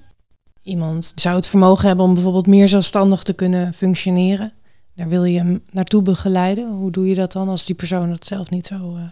Iemand 0.62 1.12
zou 1.14 1.36
het 1.36 1.46
vermogen 1.46 1.86
hebben 1.86 2.04
om 2.04 2.14
bijvoorbeeld 2.14 2.46
meer 2.46 2.68
zelfstandig 2.68 3.22
te 3.22 3.32
kunnen 3.32 3.74
functioneren. 3.74 4.52
Daar 4.94 5.08
wil 5.08 5.24
je 5.24 5.38
hem 5.38 5.62
naartoe 5.70 6.02
begeleiden. 6.02 6.70
Hoe 6.70 6.90
doe 6.90 7.08
je 7.08 7.14
dat 7.14 7.32
dan 7.32 7.48
als 7.48 7.64
die 7.64 7.74
persoon 7.74 8.10
dat 8.10 8.24
zelf 8.24 8.50
niet 8.50 8.66
zo 8.66 8.96
uh, 8.96 9.02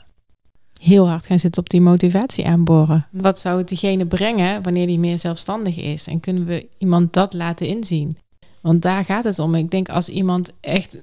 heel 0.81 1.09
hard 1.09 1.27
gaan 1.27 1.39
zitten 1.39 1.63
op 1.63 1.71
die 1.71 1.81
motivatie 1.81 2.47
aanboren. 2.47 3.07
Wat 3.11 3.39
zou 3.39 3.59
het 3.59 3.69
diegene 3.69 4.07
brengen 4.07 4.63
wanneer 4.63 4.87
die 4.87 4.99
meer 4.99 5.19
zelfstandig 5.19 5.77
is? 5.77 6.07
En 6.07 6.21
kunnen 6.21 6.45
we 6.45 6.67
iemand 6.79 7.13
dat 7.13 7.35
laten 7.35 7.67
inzien? 7.67 8.17
Want 8.61 8.83
daar 8.83 9.05
gaat 9.05 9.25
het 9.25 9.39
om. 9.39 9.55
Ik 9.55 9.71
denk 9.71 9.89
als 9.89 10.09
iemand 10.09 10.53
echt 10.61 10.99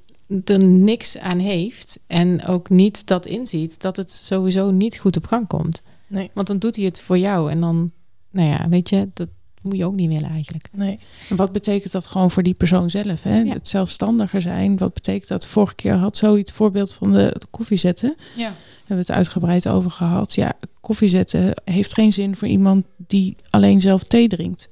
er 0.45 0.59
niks 0.59 1.17
aan 1.17 1.39
heeft 1.39 1.99
en 2.07 2.45
ook 2.45 2.69
niet 2.69 3.07
dat 3.07 3.25
inziet, 3.25 3.81
dat 3.81 3.97
het 3.97 4.11
sowieso 4.11 4.69
niet 4.69 4.97
goed 4.97 5.17
op 5.17 5.25
gang 5.25 5.47
komt. 5.47 5.83
Nee. 6.07 6.29
Want 6.33 6.47
dan 6.47 6.57
doet 6.57 6.75
hij 6.75 6.85
het 6.85 7.01
voor 7.01 7.17
jou 7.17 7.51
en 7.51 7.59
dan, 7.59 7.91
nou 8.31 8.49
ja, 8.49 8.69
weet 8.69 8.89
je, 8.89 9.09
dat 9.13 9.29
moet 9.67 9.77
je 9.77 9.85
ook 9.85 9.95
niet 9.95 10.09
willen 10.09 10.29
eigenlijk. 10.29 10.69
Nee. 10.71 10.99
En 11.29 11.35
wat 11.35 11.51
betekent 11.51 11.91
dat 11.91 12.05
gewoon 12.05 12.31
voor 12.31 12.43
die 12.43 12.53
persoon 12.53 12.89
zelf? 12.89 13.23
Hè? 13.23 13.37
Ja. 13.39 13.53
Het 13.53 13.67
zelfstandiger 13.67 14.41
zijn. 14.41 14.77
Wat 14.77 14.93
betekent 14.93 15.27
dat? 15.27 15.47
Vorige 15.47 15.75
keer 15.75 15.93
had 15.93 16.17
zoiets 16.17 16.51
voorbeeld 16.51 16.93
van 16.93 17.11
de, 17.11 17.35
de 17.39 17.47
koffie 17.51 17.77
zetten. 17.77 18.15
Ja 18.35 18.53
hebben 18.87 19.05
we 19.05 19.13
het 19.13 19.25
uitgebreid 19.25 19.67
over 19.67 19.91
gehad. 19.91 20.33
Ja, 20.33 20.53
koffie 20.81 21.07
zetten 21.07 21.53
heeft 21.65 21.93
geen 21.93 22.13
zin 22.13 22.35
voor 22.35 22.47
iemand 22.47 22.85
die 22.97 23.35
alleen 23.49 23.81
zelf 23.81 24.03
thee 24.03 24.27
drinkt. 24.27 24.69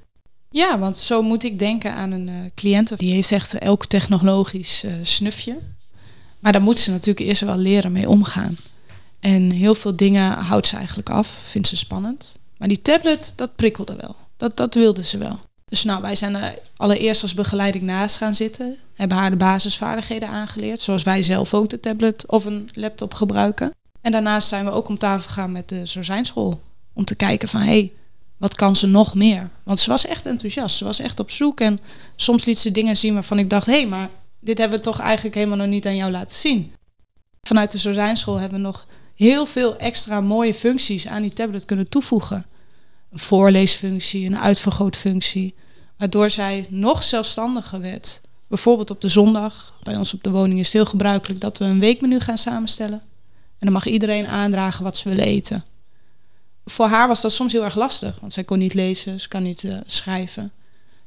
Ja, 0.50 0.80
want 0.80 0.98
zo 0.98 1.22
moet 1.22 1.44
ik 1.44 1.60
denken 1.60 1.94
aan 1.94 2.12
een 2.12 2.28
uh, 2.28 2.36
cliënt. 2.56 2.98
Die 2.98 3.14
heeft 3.14 3.32
echt 3.32 3.54
elk 3.54 3.86
technologisch 3.86 4.84
uh, 4.84 4.94
snufje. 5.02 5.58
Maar 6.40 6.52
daar 6.52 6.62
moet 6.62 6.78
ze 6.78 6.92
natuurlijk 6.92 7.28
eerst 7.28 7.42
wel 7.42 7.58
leren 7.58 7.92
mee 7.92 8.10
omgaan. 8.10 8.58
En 9.20 9.52
heel 9.52 9.75
veel 9.75 9.96
dingen 9.96 10.32
houdt 10.32 10.68
ze 10.68 10.75
eigenlijk 10.75 11.10
af, 11.10 11.28
vindt 11.28 11.68
ze 11.68 11.75
spannend. 11.75 12.38
Maar 12.58 12.68
die 12.68 12.78
tablet, 12.78 13.34
dat 13.36 13.56
prikkelde 13.56 13.96
wel. 13.96 14.16
Dat, 14.38 14.58
dat 14.58 14.74
wilde 14.74 15.04
ze 15.04 15.18
wel. 15.18 15.39
Dus 15.65 15.84
nou, 15.84 16.01
wij 16.01 16.15
zijn 16.15 16.36
er 16.36 16.60
allereerst 16.77 17.22
als 17.22 17.34
begeleiding 17.34 17.84
naast 17.84 18.18
gaan 18.18 18.36
zitten. 18.36 18.77
Hebben 18.94 19.18
haar 19.18 19.30
de 19.30 19.36
basisvaardigheden 19.36 20.30
aangeleerd. 20.30 20.80
Zoals 20.80 21.04
wij 21.04 21.24
zelf 21.24 21.54
ook 21.54 21.70
de 21.70 21.80
tablet 21.80 22.27
of 22.27 22.46
een 22.46 22.70
laptop 22.74 23.13
gebruiken. 23.13 23.74
En 24.01 24.12
daarnaast 24.12 24.48
zijn 24.48 24.65
we 24.65 24.72
ook 24.72 24.88
om 24.88 24.98
tafel 24.98 25.27
gegaan 25.27 25.51
met 25.51 25.70
de 25.70 25.86
Zozijnschool. 25.86 26.62
Om 26.94 27.06
te 27.06 27.15
kijken 27.15 27.48
van, 27.48 27.62
hé, 27.62 27.65
hey, 27.65 27.92
wat 28.38 28.56
kan 28.56 28.75
ze 28.75 28.88
nog 28.88 29.15
meer? 29.15 29.50
Want 29.63 29.80
ze 29.80 29.89
was 29.89 30.06
echt 30.06 30.25
enthousiast. 30.25 30.77
Ze 30.77 30.84
was 30.84 31.00
echt 31.00 31.20
op 31.20 31.32
zoek. 31.32 31.60
En 31.60 31.80
soms 32.15 32.46
liet 32.46 32.58
ze 32.58 32.72
dingen 32.72 32.98
zien 32.98 33.13
waarvan 33.13 33.39
ik 33.39 33.50
dacht... 33.50 33.65
hé, 33.65 33.72
hey, 33.72 33.88
maar 33.88 34.10
dit 34.39 34.58
hebben 34.58 34.77
we 34.77 34.84
toch 34.84 35.00
eigenlijk 35.00 35.36
helemaal 35.36 35.58
nog 35.58 35.68
niet 35.68 35.86
aan 35.86 35.96
jou 35.96 36.12
laten 36.12 36.38
zien. 36.38 36.74
Vanuit 37.42 37.72
de 37.72 37.77
Zozijnschool 37.77 38.39
hebben 38.39 38.58
we 38.60 38.65
nog 38.65 38.88
heel 39.15 39.46
veel 39.46 39.77
extra 39.77 40.22
mooie 40.22 40.54
functies 40.54 41.08
aan 41.08 41.22
die 41.22 41.34
tablet 41.34 41.65
kunnen 41.65 41.89
toevoegen. 41.89 42.46
Een 43.16 43.22
voorleesfunctie, 43.22 44.26
een 44.26 44.38
uitvergrootfunctie. 44.38 45.56
Waardoor 45.98 46.30
zij 46.30 46.66
nog 46.70 47.04
zelfstandiger 47.04 47.82
werd. 47.82 48.22
Bijvoorbeeld 48.48 48.92
op 48.92 49.02
de 49.02 49.10
zondag. 49.10 49.74
Bij 49.84 49.96
ons 49.96 50.14
op 50.14 50.24
de 50.24 50.30
woning 50.30 50.60
is 50.60 50.66
het 50.66 50.74
heel 50.74 50.86
gebruikelijk 50.86 51.40
dat 51.42 51.58
we 51.58 51.66
een 51.66 51.80
weekmenu 51.80 52.20
gaan 52.20 52.38
samenstellen. 52.38 53.02
En 53.32 53.60
dan 53.60 53.72
mag 53.72 53.86
iedereen 53.86 54.28
aandragen 54.28 54.84
wat 54.84 54.98
ze 54.98 55.10
willen 55.10 55.26
eten. 55.26 55.66
Voor 56.66 56.86
haar 56.86 57.08
was 57.08 57.22
dat 57.22 57.32
soms 57.32 57.52
heel 57.52 57.64
erg 57.64 57.76
lastig, 57.76 58.20
want 58.20 58.34
zij 58.34 58.44
kon 58.44 58.60
niet 58.60 58.74
lezen, 58.74 59.20
ze 59.20 59.28
kan 59.28 59.44
niet 59.44 59.64
uh, 59.64 59.78
schrijven. 59.86 60.52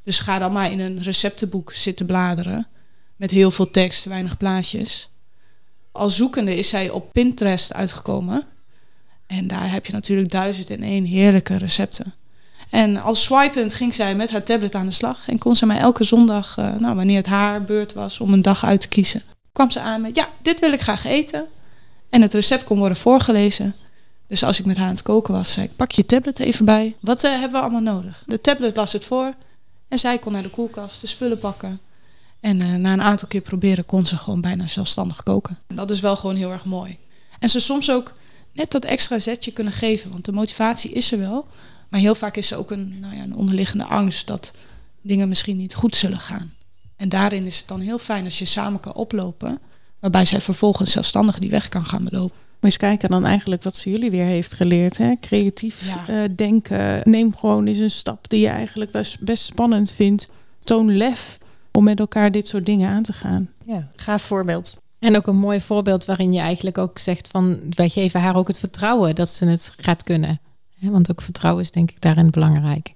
Dus 0.03 0.19
ga 0.19 0.39
dan 0.39 0.53
maar 0.53 0.73
in 0.73 0.81
een 0.81 1.03
receptenboek 1.03 1.73
zitten 1.73 2.07
bladeren. 2.07 2.67
Met 3.17 3.31
heel 3.31 3.51
veel 3.51 3.71
tekst, 3.71 4.05
weinig 4.05 4.37
plaatjes. 4.37 5.09
Als 5.93 6.17
zoekende 6.17 6.57
is 6.57 6.69
zij 6.69 6.91
op 6.91 7.13
Pinterest 7.13 7.73
uitgekomen. 7.73 8.47
En 9.29 9.47
daar 9.47 9.71
heb 9.71 9.87
je 9.87 9.93
natuurlijk 9.93 10.31
duizend 10.31 10.71
en 10.71 10.83
één 10.83 11.05
heerlijke 11.05 11.57
recepten. 11.57 12.15
En 12.71 13.03
als 13.03 13.23
swipend 13.23 13.75
ging 13.75 13.95
zij 13.95 14.15
met 14.15 14.31
haar 14.31 14.43
tablet 14.43 14.75
aan 14.75 14.87
de 14.87 14.93
slag. 14.93 15.29
En 15.29 15.39
kon 15.39 15.57
ze 15.57 15.67
mij 15.67 15.79
elke 15.79 16.05
zondag, 16.05 16.57
uh, 16.59 16.75
nou, 16.75 16.95
wanneer 16.95 17.17
het 17.17 17.27
haar 17.27 17.63
beurt 17.63 17.93
was 17.93 18.21
om 18.21 18.33
een 18.33 18.43
dag 18.43 18.65
uit 18.65 18.81
te 18.81 18.89
kiezen, 18.89 19.23
kwam 19.53 19.71
ze 19.71 19.81
aan 19.81 20.01
met: 20.01 20.17
Ja, 20.17 20.29
dit 20.43 20.61
wil 20.61 20.73
ik 20.73 20.81
graag 20.81 21.05
eten. 21.05 21.47
En 22.09 22.23
het 22.23 22.35
recept 22.35 22.65
kon 22.65 22.79
worden 22.79 22.99
voorgelezen. 22.99 23.75
Dus 24.27 24.43
als 24.45 24.59
ik 24.59 24.65
met 24.65 24.77
haar 24.77 24.87
aan 24.87 24.93
het 24.93 25.03
koken 25.03 25.35
was, 25.35 25.53
zei 25.53 25.67
ik: 25.67 25.77
Pak 25.77 25.91
je 25.91 26.07
tablet 26.07 26.39
even 26.39 26.65
bij. 26.65 26.97
Wat 27.01 27.25
uh, 27.25 27.31
hebben 27.31 27.51
we 27.51 27.59
allemaal 27.59 27.95
nodig? 27.95 28.23
De 28.27 28.41
tablet 28.41 28.77
las 28.77 28.93
het 28.93 29.05
voor. 29.05 29.35
En 29.89 29.99
zij 29.99 30.19
kon 30.19 30.33
naar 30.33 30.43
de 30.43 30.51
koelkast 30.51 31.01
de 31.01 31.07
spullen 31.07 31.39
pakken. 31.39 31.81
En 32.41 32.61
uh, 32.61 32.75
na 32.75 32.93
een 32.93 33.03
aantal 33.03 33.29
keer 33.29 33.41
proberen 33.41 33.87
kon 33.87 34.07
ze 34.07 34.17
gewoon 34.17 34.41
bijna 34.41 34.67
zelfstandig 34.67 35.23
koken. 35.23 35.59
En 35.67 35.77
dat 35.77 35.91
is 35.91 36.01
wel 36.01 36.17
gewoon 36.17 36.37
heel 36.37 36.53
erg 36.53 36.65
mooi. 36.65 36.99
En 37.39 37.49
ze 37.49 37.61
soms 37.61 37.91
ook 37.91 38.15
net 38.53 38.71
dat 38.71 38.85
extra 38.85 39.19
zetje 39.19 39.53
kunnen 39.53 39.73
geven. 39.73 40.11
Want 40.11 40.25
de 40.25 40.33
motivatie 40.33 40.91
is 40.91 41.13
er 41.13 41.19
wel. 41.19 41.47
Maar 41.89 42.01
heel 42.01 42.15
vaak 42.15 42.37
is 42.37 42.51
er 42.51 42.59
ook 42.59 42.71
een, 42.71 42.97
nou 43.01 43.17
ja, 43.17 43.23
een 43.23 43.35
onderliggende 43.37 43.85
angst 43.85 44.27
dat 44.27 44.53
dingen 45.01 45.29
misschien 45.29 45.57
niet 45.57 45.75
goed 45.75 45.97
zullen 45.97 46.19
gaan. 46.21 46.53
En 46.97 47.09
daarin 47.09 47.47
is 47.47 47.59
het 47.59 47.69
dan 47.69 47.81
heel 47.81 47.99
fijn 47.99 48.25
als 48.25 48.39
je 48.39 48.45
samen 48.45 48.81
kan 48.81 48.95
oplopen. 48.95 49.59
Waarbij 50.01 50.25
zij 50.25 50.41
vervolgens 50.41 50.93
zelfstandig 50.93 51.39
die 51.39 51.51
weg 51.51 51.69
kan 51.69 51.87
gaan 51.87 52.05
belopen. 52.05 52.37
Maar 52.37 52.71
eens 52.71 52.77
kijken 52.77 53.11
dan 53.11 53.25
eigenlijk 53.25 53.63
wat 53.63 53.77
ze 53.77 53.91
jullie 53.91 54.11
weer 54.11 54.25
heeft 54.25 54.53
geleerd. 54.55 54.97
Hè? 54.97 55.13
Creatief 55.21 55.87
Ja. 55.87 56.09
eh, 56.09 56.29
denken. 56.37 57.01
Neem 57.05 57.37
gewoon 57.37 57.67
eens 57.67 57.79
een 57.79 57.91
stap 57.91 58.29
die 58.31 58.41
je 58.41 58.49
eigenlijk 58.49 58.91
best, 58.91 59.21
best 59.21 59.45
spannend 59.45 59.91
vindt. 59.93 60.29
Toon 60.65 60.97
lef 60.97 61.39
om 61.73 61.85
met 61.85 62.01
elkaar 62.01 62.31
dit 62.31 62.49
soort 62.49 62.67
dingen 62.67 62.89
aan 62.91 63.03
te 63.03 63.13
gaan. 63.13 63.51
Ja, 63.65 63.89
gaaf 63.97 64.23
voorbeeld. 64.23 64.77
En 64.99 65.17
ook 65.17 65.27
een 65.27 65.37
mooi 65.37 65.61
voorbeeld 65.61 66.05
waarin 66.05 66.33
je 66.33 66.41
eigenlijk 66.41 66.79
ook 66.79 66.99
zegt 66.99 67.29
van 67.29 67.59
wij 67.71 67.89
geven 67.89 68.21
haar 68.21 68.37
ook 68.37 68.49
het 68.49 68.59
vertrouwen 68.59 69.15
dat 69.15 69.29
ze 69.29 69.45
het 69.45 69.73
gaat 69.77 70.03
kunnen. 70.03 70.41
Want 70.81 71.11
ook 71.11 71.23
vertrouwen 71.23 71.63
is 71.63 71.71
denk 71.71 71.91
ik 71.91 72.01
daarin 72.01 72.31
belangrijk. 72.31 72.93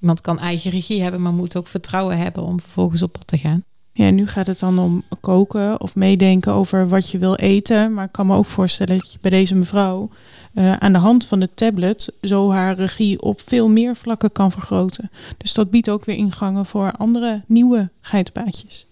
Iemand 0.00 0.20
kan 0.20 0.38
eigen 0.38 0.70
regie 0.70 1.02
hebben, 1.02 1.22
maar 1.22 1.32
moet 1.32 1.56
ook 1.56 1.68
vertrouwen 1.68 2.18
hebben 2.18 2.42
om 2.42 2.60
vervolgens 2.60 3.02
op 3.02 3.12
pad 3.12 3.26
te 3.26 3.38
gaan. 3.38 3.64
Ja, 3.92 4.10
nu 4.10 4.26
gaat 4.26 4.46
het 4.46 4.58
dan 4.58 4.78
om 4.78 5.02
koken 5.20 5.80
of 5.80 5.94
meedenken 5.94 6.52
over 6.52 6.88
wat 6.88 7.10
je 7.10 7.18
wil 7.18 7.34
eten. 7.34 7.94
Maar 7.94 8.04
ik 8.04 8.12
kan 8.12 8.26
me 8.26 8.36
ook 8.36 8.46
voorstellen 8.46 8.98
dat 8.98 9.12
je 9.12 9.18
bij 9.20 9.30
deze 9.30 9.54
mevrouw 9.54 10.08
eh, 10.54 10.72
aan 10.72 10.92
de 10.92 10.98
hand 10.98 11.26
van 11.26 11.40
de 11.40 11.54
tablet 11.54 12.12
zo 12.22 12.50
haar 12.50 12.74
regie 12.74 13.22
op 13.22 13.42
veel 13.46 13.68
meer 13.68 13.96
vlakken 13.96 14.32
kan 14.32 14.52
vergroten. 14.52 15.10
Dus 15.36 15.52
dat 15.52 15.70
biedt 15.70 15.90
ook 15.90 16.04
weer 16.04 16.16
ingangen 16.16 16.66
voor 16.66 16.92
andere 16.92 17.42
nieuwe 17.46 17.90
geitenpaadjes. 18.00 18.87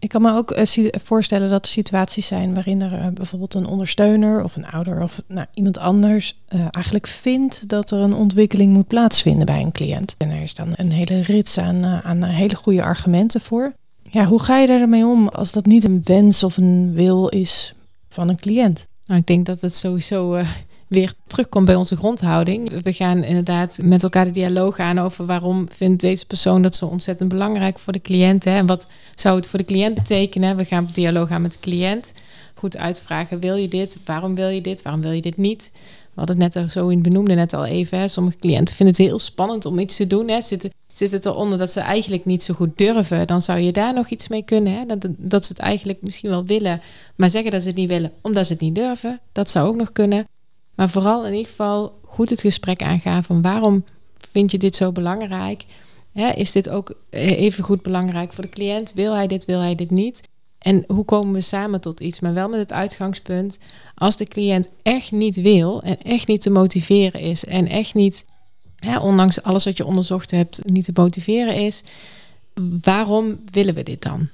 Ik 0.00 0.08
kan 0.08 0.22
me 0.22 0.32
ook 0.32 0.50
eh, 0.50 0.88
voorstellen 1.04 1.48
dat 1.50 1.64
er 1.64 1.70
situaties 1.70 2.26
zijn 2.26 2.54
waarin 2.54 2.82
er 2.82 2.92
eh, 2.92 3.06
bijvoorbeeld 3.06 3.54
een 3.54 3.66
ondersteuner 3.66 4.44
of 4.44 4.56
een 4.56 4.66
ouder 4.66 5.02
of 5.02 5.22
nou, 5.26 5.46
iemand 5.54 5.78
anders 5.78 6.40
eh, 6.48 6.66
eigenlijk 6.70 7.06
vindt 7.06 7.68
dat 7.68 7.90
er 7.90 7.98
een 7.98 8.14
ontwikkeling 8.14 8.72
moet 8.72 8.86
plaatsvinden 8.86 9.46
bij 9.46 9.60
een 9.60 9.72
cliënt. 9.72 10.14
En 10.18 10.30
er 10.30 10.42
is 10.42 10.54
dan 10.54 10.68
een 10.74 10.92
hele 10.92 11.20
rits 11.20 11.58
aan, 11.58 11.84
aan 11.84 12.24
hele 12.24 12.54
goede 12.54 12.82
argumenten 12.82 13.40
voor. 13.40 13.72
Ja, 14.02 14.24
hoe 14.24 14.42
ga 14.42 14.58
je 14.58 14.66
daarmee 14.66 15.06
om 15.06 15.28
als 15.28 15.52
dat 15.52 15.66
niet 15.66 15.84
een 15.84 16.00
wens 16.04 16.42
of 16.42 16.56
een 16.56 16.92
wil 16.92 17.28
is 17.28 17.74
van 18.08 18.28
een 18.28 18.40
cliënt? 18.40 18.86
Nou, 19.04 19.20
ik 19.20 19.26
denk 19.26 19.46
dat 19.46 19.60
het 19.60 19.74
sowieso 19.74 20.40
weer 20.88 21.12
terugkomt 21.26 21.66
bij 21.66 21.74
onze 21.74 21.96
grondhouding. 21.96 22.82
We 22.82 22.92
gaan 22.92 23.24
inderdaad 23.24 23.78
met 23.82 24.02
elkaar 24.02 24.24
de 24.24 24.30
dialoog 24.30 24.78
aan 24.78 24.98
over 24.98 25.26
waarom 25.26 25.66
vindt 25.70 26.00
deze 26.00 26.26
persoon 26.26 26.62
dat 26.62 26.74
zo 26.74 26.86
ontzettend 26.86 27.28
belangrijk 27.28 27.78
voor 27.78 27.92
de 27.92 28.00
cliënt. 28.00 28.44
Hè? 28.44 28.56
En 28.56 28.66
wat 28.66 28.88
zou 29.14 29.36
het 29.36 29.46
voor 29.46 29.58
de 29.58 29.64
cliënt 29.64 29.94
betekenen? 29.94 30.56
We 30.56 30.64
gaan 30.64 30.88
dialoog 30.92 31.30
aan 31.30 31.42
met 31.42 31.52
de 31.52 31.58
cliënt. 31.60 32.12
Goed 32.54 32.76
uitvragen, 32.76 33.40
wil 33.40 33.56
je 33.56 33.68
dit? 33.68 33.98
Waarom 34.04 34.34
wil 34.34 34.48
je 34.48 34.60
dit? 34.60 34.82
Waarom 34.82 35.02
wil 35.02 35.10
je 35.10 35.20
dit 35.20 35.36
niet? 35.36 35.70
We 36.14 36.24
hadden 36.24 36.40
het 36.40 36.54
net 36.54 36.70
zo 36.70 36.88
in 36.88 37.02
benoemde 37.02 37.34
net 37.34 37.52
al 37.52 37.64
even. 37.64 37.98
Hè? 37.98 38.08
Sommige 38.08 38.38
cliënten 38.38 38.74
vinden 38.74 38.94
het 38.96 39.06
heel 39.06 39.18
spannend 39.18 39.64
om 39.64 39.78
iets 39.78 39.96
te 39.96 40.06
doen. 40.06 40.28
Hè? 40.28 40.40
Zitten, 40.40 40.70
zit 40.92 41.12
het 41.12 41.26
eronder 41.26 41.58
dat 41.58 41.70
ze 41.70 41.80
eigenlijk 41.80 42.24
niet 42.24 42.42
zo 42.42 42.54
goed 42.54 42.78
durven? 42.78 43.26
Dan 43.26 43.42
zou 43.42 43.58
je 43.58 43.72
daar 43.72 43.94
nog 43.94 44.08
iets 44.08 44.28
mee 44.28 44.42
kunnen. 44.42 44.72
Hè? 44.72 44.86
Dat, 44.86 45.06
dat 45.16 45.44
ze 45.44 45.52
het 45.52 45.60
eigenlijk 45.60 46.02
misschien 46.02 46.30
wel 46.30 46.44
willen, 46.44 46.80
maar 47.16 47.30
zeggen 47.30 47.50
dat 47.50 47.62
ze 47.62 47.68
het 47.68 47.76
niet 47.76 47.88
willen 47.88 48.12
omdat 48.20 48.46
ze 48.46 48.52
het 48.52 48.62
niet 48.62 48.74
durven. 48.74 49.20
Dat 49.32 49.50
zou 49.50 49.68
ook 49.68 49.76
nog 49.76 49.92
kunnen. 49.92 50.26
Maar 50.78 50.90
vooral 50.90 51.26
in 51.26 51.32
ieder 51.32 51.50
geval 51.50 51.98
goed 52.04 52.30
het 52.30 52.40
gesprek 52.40 52.82
aangaan 52.82 53.24
van 53.24 53.42
waarom 53.42 53.84
vind 54.30 54.50
je 54.50 54.58
dit 54.58 54.76
zo 54.76 54.92
belangrijk? 54.92 55.64
Is 56.34 56.52
dit 56.52 56.68
ook 56.68 56.94
even 57.10 57.64
goed 57.64 57.82
belangrijk 57.82 58.32
voor 58.32 58.44
de 58.44 58.50
cliënt? 58.50 58.92
Wil 58.92 59.14
hij 59.14 59.26
dit, 59.26 59.44
wil 59.44 59.60
hij 59.60 59.74
dit 59.74 59.90
niet? 59.90 60.28
En 60.58 60.84
hoe 60.86 61.04
komen 61.04 61.32
we 61.32 61.40
samen 61.40 61.80
tot 61.80 62.00
iets? 62.00 62.20
Maar 62.20 62.34
wel 62.34 62.48
met 62.48 62.58
het 62.58 62.72
uitgangspunt, 62.72 63.58
als 63.94 64.16
de 64.16 64.24
cliënt 64.24 64.68
echt 64.82 65.12
niet 65.12 65.36
wil 65.40 65.82
en 65.82 66.02
echt 66.02 66.26
niet 66.26 66.40
te 66.40 66.50
motiveren 66.50 67.20
is 67.20 67.44
en 67.44 67.68
echt 67.68 67.94
niet, 67.94 68.24
ondanks 69.00 69.42
alles 69.42 69.64
wat 69.64 69.76
je 69.76 69.84
onderzocht 69.84 70.30
hebt, 70.30 70.60
niet 70.64 70.84
te 70.84 70.92
motiveren 70.94 71.54
is, 71.54 71.82
waarom 72.82 73.40
willen 73.50 73.74
we 73.74 73.82
dit 73.82 74.02
dan? 74.02 74.28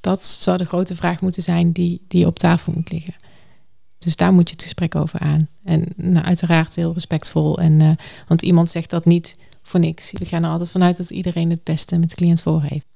Dat 0.00 0.24
zou 0.24 0.56
de 0.56 0.64
grote 0.64 0.94
vraag 0.94 1.20
moeten 1.20 1.42
zijn 1.42 1.72
die, 1.72 2.04
die 2.08 2.26
op 2.26 2.38
tafel 2.38 2.72
moet 2.72 2.92
liggen. 2.92 3.14
Dus 4.02 4.16
daar 4.16 4.32
moet 4.32 4.48
je 4.48 4.54
het 4.54 4.62
gesprek 4.62 4.94
over 4.94 5.18
aan. 5.18 5.48
En 5.64 5.88
nou, 5.96 6.24
uiteraard 6.24 6.76
heel 6.76 6.92
respectvol. 6.92 7.58
En, 7.58 7.80
eh, 7.80 7.90
want 8.28 8.42
iemand 8.42 8.70
zegt 8.70 8.90
dat 8.90 9.04
niet 9.04 9.36
voor 9.62 9.80
niks. 9.80 10.12
We 10.12 10.24
gaan 10.24 10.44
er 10.44 10.50
altijd 10.50 10.70
vanuit 10.70 10.96
dat 10.96 11.10
iedereen 11.10 11.50
het 11.50 11.64
beste 11.64 11.98
met 11.98 12.10
de 12.10 12.16
cliënt 12.16 12.42
voor 12.42 12.62
heeft. 12.62 12.86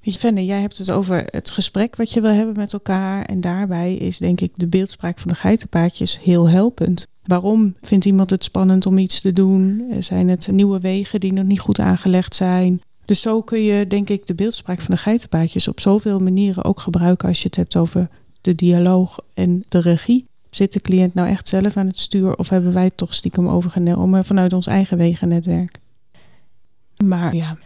Venne, 0.00 0.44
jij 0.44 0.60
hebt 0.60 0.78
het 0.78 0.90
over 0.90 1.24
het 1.30 1.50
gesprek 1.50 1.96
wat 1.96 2.12
je 2.12 2.20
wil 2.20 2.30
hebben 2.30 2.56
met 2.56 2.72
elkaar. 2.72 3.24
En 3.24 3.40
daarbij 3.40 3.94
is 3.94 4.18
denk 4.18 4.40
ik 4.40 4.52
de 4.54 4.66
beeldspraak 4.66 5.18
van 5.18 5.30
de 5.30 5.36
geitenpaadjes 5.36 6.20
heel 6.20 6.48
helpend. 6.48 7.06
Waarom 7.22 7.74
vindt 7.82 8.04
iemand 8.04 8.30
het 8.30 8.44
spannend 8.44 8.86
om 8.86 8.98
iets 8.98 9.20
te 9.20 9.32
doen? 9.32 9.92
Zijn 9.98 10.28
het 10.28 10.48
nieuwe 10.50 10.80
wegen 10.80 11.20
die 11.20 11.32
nog 11.32 11.44
niet 11.44 11.60
goed 11.60 11.78
aangelegd 11.78 12.34
zijn? 12.34 12.82
Dus 13.04 13.20
zo 13.20 13.42
kun 13.42 13.62
je 13.62 13.86
denk 13.86 14.08
ik 14.08 14.26
de 14.26 14.34
beeldspraak 14.34 14.80
van 14.80 14.94
de 14.94 15.00
geitenpaadjes 15.00 15.68
op 15.68 15.80
zoveel 15.80 16.18
manieren 16.18 16.64
ook 16.64 16.80
gebruiken 16.80 17.28
als 17.28 17.38
je 17.38 17.46
het 17.46 17.56
hebt 17.56 17.76
over 17.76 18.08
de 18.44 18.54
dialoog 18.54 19.18
en 19.34 19.64
de 19.68 19.78
regie. 19.80 20.26
Zit 20.50 20.72
de 20.72 20.80
cliënt 20.80 21.14
nou 21.14 21.28
echt 21.28 21.48
zelf 21.48 21.76
aan 21.76 21.86
het 21.86 21.98
stuur 21.98 22.36
of 22.36 22.48
hebben 22.48 22.72
wij 22.72 22.84
het 22.84 22.96
toch 22.96 23.14
stiekem 23.14 23.48
overgenomen 23.48 24.24
vanuit 24.24 24.52
ons 24.52 24.66
eigen 24.66 24.98
wegennetwerk? 24.98 25.78
Maar 27.04 27.34
ja, 27.34 27.56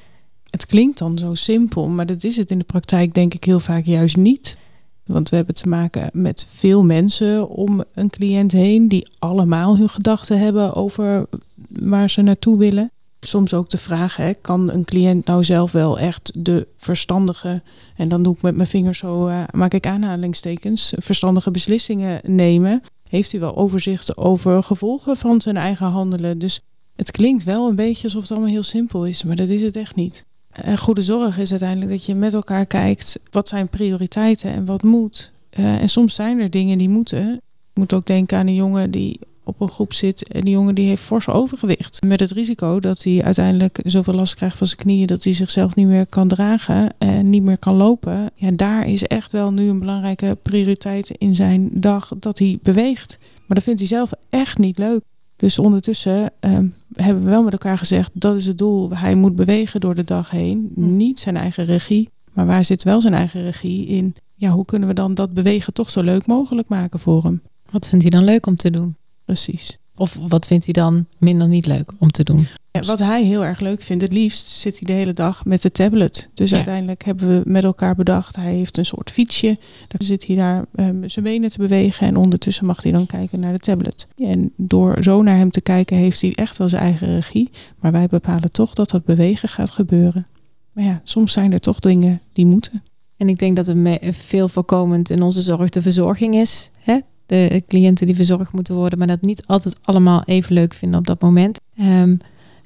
het 0.51 0.67
klinkt 0.67 0.99
dan 0.99 1.19
zo 1.19 1.35
simpel, 1.35 1.89
maar 1.89 2.07
dat 2.07 2.25
is 2.25 2.37
het 2.37 2.51
in 2.51 2.59
de 2.59 2.65
praktijk 2.65 3.15
denk 3.15 3.35
ik 3.35 3.45
heel 3.45 3.61
vaak 3.61 3.85
juist 3.85 4.17
niet. 4.17 4.59
Want 5.07 5.29
we 5.29 5.37
hebben 5.37 5.55
te 5.55 5.69
maken 5.69 6.11
met 6.13 6.47
veel 6.49 6.85
mensen 6.85 7.49
om 7.49 7.85
een 7.95 8.11
cliënt 8.11 8.53
heen 8.53 8.89
die 8.89 9.09
allemaal 9.19 9.77
hun 9.77 9.89
gedachten 9.89 10.39
hebben 10.39 10.75
over 10.75 11.27
waar 11.69 12.11
ze 12.11 12.23
naartoe 12.23 12.59
willen. 12.59 12.91
Soms 13.21 13.55
ook 13.55 13.71
de 13.71 13.79
vraag, 13.79 14.17
hè, 14.17 14.35
kan 14.35 14.71
een 14.71 14.85
cliënt 14.85 15.27
nou 15.27 15.45
zelf 15.45 15.73
wel 15.73 15.99
echt 15.99 16.33
de 16.35 16.67
verstandige, 16.77 17.63
en 17.97 18.09
dan 18.09 18.23
doe 18.23 18.35
ik 18.35 18.43
met 18.43 18.57
mijn 18.57 18.69
vingers 18.69 18.99
zo, 18.99 19.27
eh, 19.27 19.43
maak 19.51 19.75
ik 19.75 19.87
aanhalingstekens, 19.87 20.93
verstandige 20.97 21.51
beslissingen 21.51 22.21
nemen? 22.25 22.83
Heeft 23.09 23.31
hij 23.31 23.41
wel 23.41 23.57
overzicht 23.57 24.17
over 24.17 24.63
gevolgen 24.63 25.17
van 25.17 25.41
zijn 25.41 25.57
eigen 25.57 25.87
handelen? 25.87 26.39
Dus 26.39 26.61
het 26.97 27.11
klinkt 27.11 27.45
wel 27.45 27.69
een 27.69 27.77
beetje 27.77 28.05
alsof 28.05 28.23
het 28.23 28.31
allemaal 28.31 28.51
heel 28.51 28.63
simpel 28.63 29.07
is, 29.07 29.23
maar 29.23 29.37
dat 29.37 29.49
is 29.49 29.63
het 29.63 29.77
echt 29.77 29.95
niet. 29.95 30.25
En 30.51 30.79
goede 30.79 31.03
zorg 31.03 31.39
is 31.39 31.51
uiteindelijk 31.51 31.91
dat 31.91 32.05
je 32.05 32.15
met 32.15 32.35
elkaar 32.35 32.67
kijkt 32.67 33.19
wat 33.31 33.49
zijn 33.49 33.69
prioriteiten 33.69 34.53
en 34.53 34.65
wat 34.65 34.83
moet. 34.83 35.33
Eh, 35.51 35.81
en 35.81 35.89
soms 35.89 36.15
zijn 36.15 36.41
er 36.41 36.51
dingen 36.51 36.79
die 36.79 36.89
moeten. 36.89 37.33
Ik 37.35 37.75
moet 37.75 37.93
ook 37.93 38.07
denken 38.07 38.39
aan 38.39 38.47
een 38.47 38.55
jongen 38.55 38.91
die 38.91 39.21
op 39.49 39.61
een 39.61 39.69
groep 39.69 39.93
zit 39.93 40.29
en 40.29 40.41
die 40.41 40.55
jongen 40.55 40.75
die 40.75 40.89
heeft 40.89 41.03
fors 41.03 41.29
overgewicht. 41.29 42.03
Met 42.07 42.21
het 42.21 42.31
risico 42.31 42.81
dat 42.81 43.03
hij 43.03 43.23
uiteindelijk 43.25 43.81
zoveel 43.85 44.15
last 44.15 44.35
krijgt 44.35 44.59
van 44.59 44.67
zijn 44.67 44.79
knieën 44.79 45.07
dat 45.07 45.25
hij 45.25 45.33
zichzelf 45.33 45.75
niet 45.75 45.87
meer 45.87 46.07
kan 46.07 46.29
dragen 46.29 46.95
en 46.99 47.31
niet 47.31 47.43
meer 47.43 47.59
kan 47.59 47.75
lopen. 47.75 48.31
Ja, 48.35 48.51
daar 48.51 48.87
is 48.87 49.03
echt 49.03 49.33
wel 49.33 49.53
nu 49.53 49.69
een 49.69 49.79
belangrijke 49.79 50.39
prioriteit 50.43 51.11
in 51.11 51.35
zijn 51.35 51.69
dag 51.73 52.13
dat 52.19 52.39
hij 52.39 52.59
beweegt. 52.63 53.19
Maar 53.21 53.57
dat 53.57 53.63
vindt 53.63 53.81
hij 53.81 53.89
zelf 53.89 54.13
echt 54.31 54.59
niet 54.59 54.79
leuk. 54.79 55.01
Dus 55.37 55.59
ondertussen 55.59 56.31
ehm, 56.41 56.67
hebben 56.93 57.25
we 57.25 57.31
wel 57.31 57.43
met 57.43 57.53
elkaar 57.53 57.79
gezegd 57.79 58.11
dat 58.15 58.37
is 58.37 58.47
het 58.47 58.59
doel. 58.59 58.91
Hij 58.97 59.15
moet 59.15 59.37
bewegen 59.37 59.81
door 59.81 59.95
de 59.95 60.05
dag 60.05 60.31
heen. 60.31 60.73
Niet 60.75 61.21
zijn 61.21 61.37
eigen 61.37 61.65
regie. 61.65 62.09
Maar 62.33 62.47
waar 62.47 62.65
zit 62.65 62.83
wel 62.83 63.01
zijn 63.01 63.15
eigen 63.15 63.43
regie 63.43 63.87
in? 63.87 64.15
Ja, 64.35 64.51
hoe 64.51 64.65
kunnen 64.65 64.89
we 64.89 64.95
dan 64.95 65.15
dat 65.15 65.35
bewegen 65.35 65.73
toch 65.73 65.91
zo 65.91 66.03
leuk 66.03 66.27
mogelijk 66.27 66.69
maken 66.69 66.99
voor 66.99 67.23
hem? 67.23 67.43
Wat 67.71 67.89
vindt 67.89 68.05
hij 68.05 68.13
dan 68.13 68.25
leuk 68.25 68.47
om 68.47 68.57
te 68.57 68.71
doen? 68.71 68.97
Precies. 69.29 69.79
Of 69.97 70.19
wat 70.29 70.47
vindt 70.47 70.65
hij 70.65 70.73
dan 70.73 71.07
minder 71.19 71.49
niet 71.49 71.67
leuk 71.67 71.93
om 71.99 72.11
te 72.11 72.25
doen? 72.25 72.47
Ja, 72.71 72.81
wat 72.81 72.99
hij 72.99 73.25
heel 73.25 73.45
erg 73.45 73.61
leuk 73.61 73.83
vindt, 73.83 74.03
het 74.03 74.13
liefst 74.13 74.47
zit 74.49 74.79
hij 74.79 74.87
de 74.87 74.93
hele 74.93 75.13
dag 75.13 75.45
met 75.45 75.63
de 75.63 75.73
tablet. 75.73 76.29
Dus 76.35 76.51
Ja. 76.51 76.57
uiteindelijk 76.57 77.05
hebben 77.05 77.29
we 77.29 77.51
met 77.51 77.65
elkaar 77.65 77.95
bedacht, 77.95 78.37
hij 78.37 78.55
heeft 78.55 78.79
een 78.79 78.85
soort 78.85 79.11
fietsje. 79.11 79.59
Daar 79.89 80.03
zit 80.03 80.27
hij 80.27 80.37
daar 80.37 80.65
ehm, 80.75 81.09
zijn 81.09 81.25
benen 81.25 81.51
te 81.51 81.59
bewegen 81.59 82.07
en 82.07 82.17
ondertussen 82.17 82.67
mag 82.67 82.83
hij 82.83 82.93
dan 82.93 83.07
kijken 83.07 83.41
naar 83.41 83.53
de 83.53 83.59
tablet. 83.59 84.07
En 84.17 84.53
door 84.57 85.03
zo 85.03 85.23
naar 85.23 85.37
hem 85.37 85.51
te 85.51 85.61
kijken 85.61 85.97
heeft 85.97 86.21
hij 86.21 86.33
echt 86.35 86.57
wel 86.57 86.69
zijn 86.69 86.83
eigen 86.83 87.09
regie. 87.09 87.51
Maar 87.81 87.93
wij 87.93 88.07
bepalen 88.07 88.53
toch 88.53 88.75
dat 88.75 88.91
dat 88.91 89.05
bewegen 89.05 89.49
gaat 89.49 89.71
gebeuren. 89.71 90.27
Maar 90.73 90.85
ja, 90.85 91.01
soms 91.05 91.33
zijn 91.33 91.53
er 91.53 91.61
toch 91.61 91.79
dingen 91.79 92.21
die 92.33 92.47
moeten. 92.47 92.83
En 93.17 93.29
ik 93.29 93.39
denk 93.39 93.57
dat 93.57 93.67
het 93.67 93.99
veel 94.17 94.49
voorkomend 94.49 95.11
in 95.11 95.23
onze 95.23 95.43
zorg 95.43 95.71
de 95.71 95.83
verzorging 95.83 96.35
is. 96.35 96.71
Hè? 96.79 96.99
De 97.29 97.63
cliënten 97.67 98.07
die 98.07 98.15
verzorgd 98.15 98.53
moeten 98.53 98.75
worden, 98.75 98.99
maar 98.99 99.07
dat 99.07 99.21
niet 99.21 99.47
altijd 99.47 99.77
allemaal 99.83 100.23
even 100.25 100.55
leuk 100.55 100.75
vinden 100.75 100.99
op 100.99 101.07
dat 101.07 101.21
moment. 101.21 101.61
Ehm, 101.77 102.17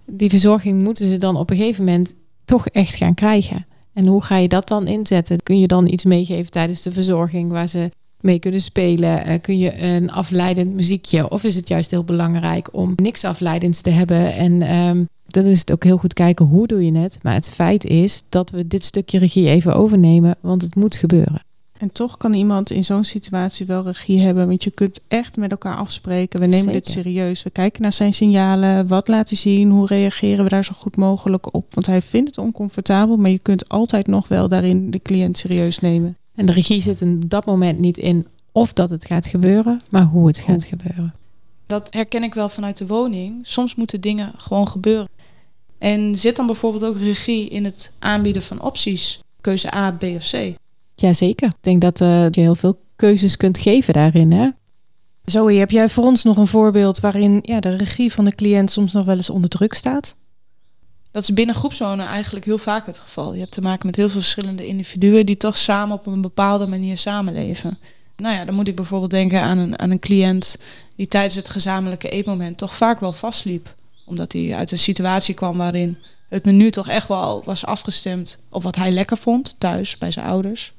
die 0.06 0.30
verzorging 0.30 0.82
moeten 0.82 1.08
ze 1.08 1.18
dan 1.18 1.36
op 1.36 1.50
een 1.50 1.56
gegeven 1.56 1.84
moment 1.84 2.14
toch 2.44 2.66
echt 2.68 2.94
gaan 2.94 3.14
krijgen. 3.14 3.66
En 3.92 4.06
hoe 4.06 4.22
ga 4.22 4.36
je 4.36 4.48
dat 4.48 4.68
dan 4.68 4.86
inzetten? 4.86 5.42
Kun 5.42 5.58
je 5.58 5.66
dan 5.66 5.86
iets 5.86 6.04
meegeven 6.04 6.50
tijdens 6.50 6.82
de 6.82 6.92
verzorging 6.92 7.50
waar 7.50 7.68
ze 7.68 7.90
mee 8.20 8.38
kunnen 8.38 8.60
spelen? 8.60 9.24
Eh, 9.24 9.40
kun 9.40 9.58
je 9.58 9.82
een 9.82 10.10
afleidend 10.10 10.74
muziekje? 10.74 11.30
Of 11.30 11.44
is 11.44 11.54
het 11.54 11.68
juist 11.68 11.90
heel 11.90 12.04
belangrijk 12.04 12.68
om 12.72 12.92
niks 12.96 13.24
afleidends 13.24 13.80
te 13.80 13.90
hebben? 13.90 14.34
En 14.34 14.62
ehm, 14.62 15.04
dan 15.26 15.44
is 15.44 15.60
het 15.60 15.72
ook 15.72 15.84
heel 15.84 15.96
goed 15.96 16.14
kijken 16.14 16.46
hoe 16.46 16.66
doe 16.66 16.84
je 16.84 16.98
het. 16.98 17.18
Maar 17.22 17.34
het 17.34 17.50
feit 17.50 17.84
is 17.84 18.22
dat 18.28 18.50
we 18.50 18.66
dit 18.66 18.84
stukje 18.84 19.18
regie 19.18 19.48
even 19.48 19.74
overnemen, 19.74 20.36
want 20.40 20.62
het 20.62 20.74
moet 20.74 20.96
gebeuren. 20.96 21.42
En 21.82 21.92
toch 21.92 22.16
kan 22.16 22.34
iemand 22.34 22.70
in 22.70 22.84
zo'n 22.84 23.04
situatie 23.04 23.66
wel 23.66 23.82
regie 23.82 24.20
hebben. 24.20 24.46
Want 24.46 24.64
je 24.64 24.70
kunt 24.70 25.00
echt 25.08 25.36
met 25.36 25.50
elkaar 25.50 25.76
afspreken. 25.76 26.40
We 26.40 26.46
nemen 26.46 26.72
dit 26.72 26.86
serieus. 26.86 27.42
We 27.42 27.50
kijken 27.50 27.82
naar 27.82 27.92
zijn 27.92 28.14
signalen. 28.14 28.86
Wat 28.86 29.08
laat 29.08 29.28
hij 29.28 29.38
zien? 29.38 29.70
Hoe 29.70 29.86
reageren 29.86 30.44
we 30.44 30.50
daar 30.50 30.64
zo 30.64 30.72
goed 30.76 30.96
mogelijk 30.96 31.54
op? 31.54 31.74
Want 31.74 31.86
hij 31.86 32.02
vindt 32.02 32.28
het 32.28 32.38
oncomfortabel. 32.38 33.16
Maar 33.16 33.30
je 33.30 33.38
kunt 33.38 33.68
altijd 33.68 34.06
nog 34.06 34.28
wel 34.28 34.48
daarin 34.48 34.90
de 34.90 35.02
cliënt 35.02 35.38
serieus 35.38 35.78
nemen. 35.78 36.16
En 36.34 36.46
de 36.46 36.52
regie 36.52 36.80
zit 36.80 37.00
in 37.00 37.22
dat 37.26 37.46
moment 37.46 37.78
niet 37.78 37.98
in 37.98 38.26
of 38.52 38.72
dat 38.72 38.90
het 38.90 39.06
gaat 39.06 39.26
gebeuren, 39.26 39.80
maar 39.90 40.04
hoe 40.04 40.26
het 40.26 40.38
gaat 40.38 40.64
gebeuren. 40.64 41.14
Dat 41.66 41.92
herken 41.94 42.22
ik 42.22 42.34
wel 42.34 42.48
vanuit 42.48 42.76
de 42.76 42.86
woning. 42.86 43.40
Soms 43.42 43.74
moeten 43.74 44.00
dingen 44.00 44.32
gewoon 44.36 44.68
gebeuren. 44.68 45.08
En 45.78 46.18
zit 46.18 46.36
dan 46.36 46.46
bijvoorbeeld 46.46 46.84
ook 46.84 46.98
regie 46.98 47.48
in 47.48 47.64
het 47.64 47.92
aanbieden 47.98 48.42
van 48.42 48.60
opties? 48.60 49.20
Keuze 49.40 49.74
A, 49.74 49.90
B 49.90 50.02
of 50.02 50.30
C. 50.30 50.60
Jazeker. 51.02 51.48
Ik 51.48 51.56
denk 51.60 51.80
dat 51.80 52.00
eh, 52.00 52.30
je 52.30 52.40
heel 52.40 52.54
veel 52.54 52.80
keuzes 52.96 53.36
kunt 53.36 53.58
geven 53.58 53.94
daarin. 53.94 54.32
Hè? 54.32 54.48
Zoe, 55.24 55.52
heb 55.52 55.70
jij 55.70 55.88
voor 55.88 56.04
ons 56.04 56.22
nog 56.22 56.36
een 56.36 56.46
voorbeeld 56.46 57.00
waarin 57.00 57.38
ja, 57.42 57.60
de 57.60 57.76
regie 57.76 58.12
van 58.12 58.24
de 58.24 58.34
cliënt 58.34 58.70
soms 58.70 58.92
nog 58.92 59.04
wel 59.04 59.16
eens 59.16 59.30
onder 59.30 59.50
druk 59.50 59.74
staat? 59.74 60.16
Dat 61.10 61.22
is 61.22 61.32
binnen 61.32 61.54
groepswonen 61.54 62.06
eigenlijk 62.06 62.44
heel 62.44 62.58
vaak 62.58 62.86
het 62.86 62.98
geval. 62.98 63.32
Je 63.32 63.40
hebt 63.40 63.52
te 63.52 63.60
maken 63.60 63.86
met 63.86 63.96
heel 63.96 64.08
veel 64.08 64.20
verschillende 64.20 64.66
individuen 64.66 65.26
die 65.26 65.36
toch 65.36 65.56
samen 65.56 65.96
op 65.96 66.06
een 66.06 66.20
bepaalde 66.20 66.66
manier 66.66 66.98
samenleven. 66.98 67.78
Nou 68.16 68.34
ja, 68.34 68.44
dan 68.44 68.54
moet 68.54 68.68
ik 68.68 68.76
bijvoorbeeld 68.76 69.10
denken 69.10 69.40
aan 69.40 69.58
een, 69.58 69.78
aan 69.78 69.90
een 69.90 69.98
cliënt 69.98 70.58
die 70.96 71.08
tijdens 71.08 71.34
het 71.34 71.48
gezamenlijke 71.48 72.08
eetmoment 72.08 72.58
toch 72.58 72.76
vaak 72.76 73.00
wel 73.00 73.12
vastliep. 73.12 73.74
Omdat 74.06 74.32
hij 74.32 74.54
uit 74.54 74.70
een 74.70 74.78
situatie 74.78 75.34
kwam 75.34 75.56
waarin 75.56 75.98
het 76.28 76.44
menu 76.44 76.70
toch 76.70 76.88
echt 76.88 77.08
wel 77.08 77.42
was 77.44 77.66
afgestemd 77.66 78.38
op 78.50 78.62
wat 78.62 78.76
hij 78.76 78.90
lekker 78.90 79.16
vond 79.16 79.54
thuis 79.58 79.98
bij 79.98 80.10
zijn 80.10 80.26
ouders. 80.26 80.72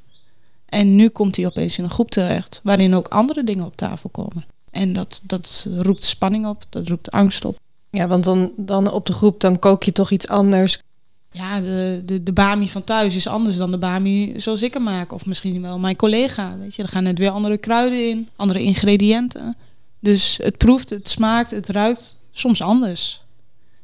En 0.74 0.96
nu 0.96 1.10
komt 1.10 1.36
hij 1.36 1.46
opeens 1.46 1.78
in 1.78 1.84
een 1.84 1.90
groep 1.90 2.12
terecht 2.12 2.60
waarin 2.64 2.96
ook 2.96 3.08
andere 3.08 3.44
dingen 3.44 3.66
op 3.66 3.78
tafel 3.78 4.10
komen. 4.10 4.46
En 4.72 4.94
dat, 4.94 5.22
dat 5.24 5.68
roept 5.78 6.06
spanning 6.06 6.46
op, 6.46 6.66
dat 6.70 6.88
roept 6.88 7.12
angst 7.12 7.46
op. 7.46 7.60
Ja, 7.90 8.08
want 8.08 8.24
dan, 8.24 8.52
dan 8.58 8.92
op 8.92 9.06
de 9.06 9.14
groep, 9.14 9.42
dan 9.42 9.60
kook 9.60 9.84
je 9.84 9.92
toch 9.92 10.12
iets 10.12 10.28
anders. 10.28 10.80
Ja, 11.32 11.62
de, 11.62 12.02
de, 12.06 12.24
de 12.24 12.34
bami 12.34 12.70
van 12.70 12.84
thuis 12.84 13.16
is 13.16 13.28
anders 13.28 13.58
dan 13.58 13.72
de 13.72 13.78
bami 13.78 14.34
zoals 14.40 14.62
ik 14.62 14.74
hem 14.74 14.84
maak. 14.84 15.14
Of 15.14 15.26
misschien 15.26 15.62
wel 15.62 15.80
mijn 15.80 15.96
collega. 15.96 16.58
Weet 16.58 16.76
je, 16.76 16.84
er 16.84 16.90
gaan 16.90 17.04
net 17.04 17.18
weer 17.18 17.30
andere 17.30 17.58
kruiden 17.58 18.10
in, 18.10 18.30
andere 18.36 18.62
ingrediënten. 18.62 19.58
Dus 20.00 20.40
het 20.42 20.58
proeft, 20.58 20.90
het 20.90 21.10
smaakt, 21.10 21.52
het 21.52 21.68
ruikt 21.68 22.16
soms 22.32 22.62
anders. 22.62 23.22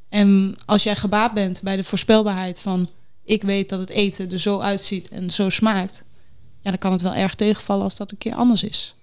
En 0.09 0.57
als 0.65 0.83
jij 0.83 0.95
gebaat 0.95 1.33
bent 1.33 1.61
bij 1.61 1.75
de 1.75 1.83
voorspelbaarheid 1.83 2.61
van... 2.61 2.89
ik 3.23 3.43
weet 3.43 3.69
dat 3.69 3.79
het 3.79 3.89
eten 3.89 4.31
er 4.31 4.39
zo 4.39 4.59
uitziet 4.59 5.07
en 5.07 5.31
zo 5.31 5.49
smaakt... 5.49 6.03
ja, 6.69 6.75
dan 6.75 6.89
kan 6.89 6.91
het 6.91 7.01
wel 7.01 7.23
erg 7.23 7.35
tegenvallen 7.35 7.83
als 7.83 7.95
dat 7.95 8.11
een 8.11 8.17
keer 8.17 8.35
anders 8.35 8.63
is. 8.63 8.95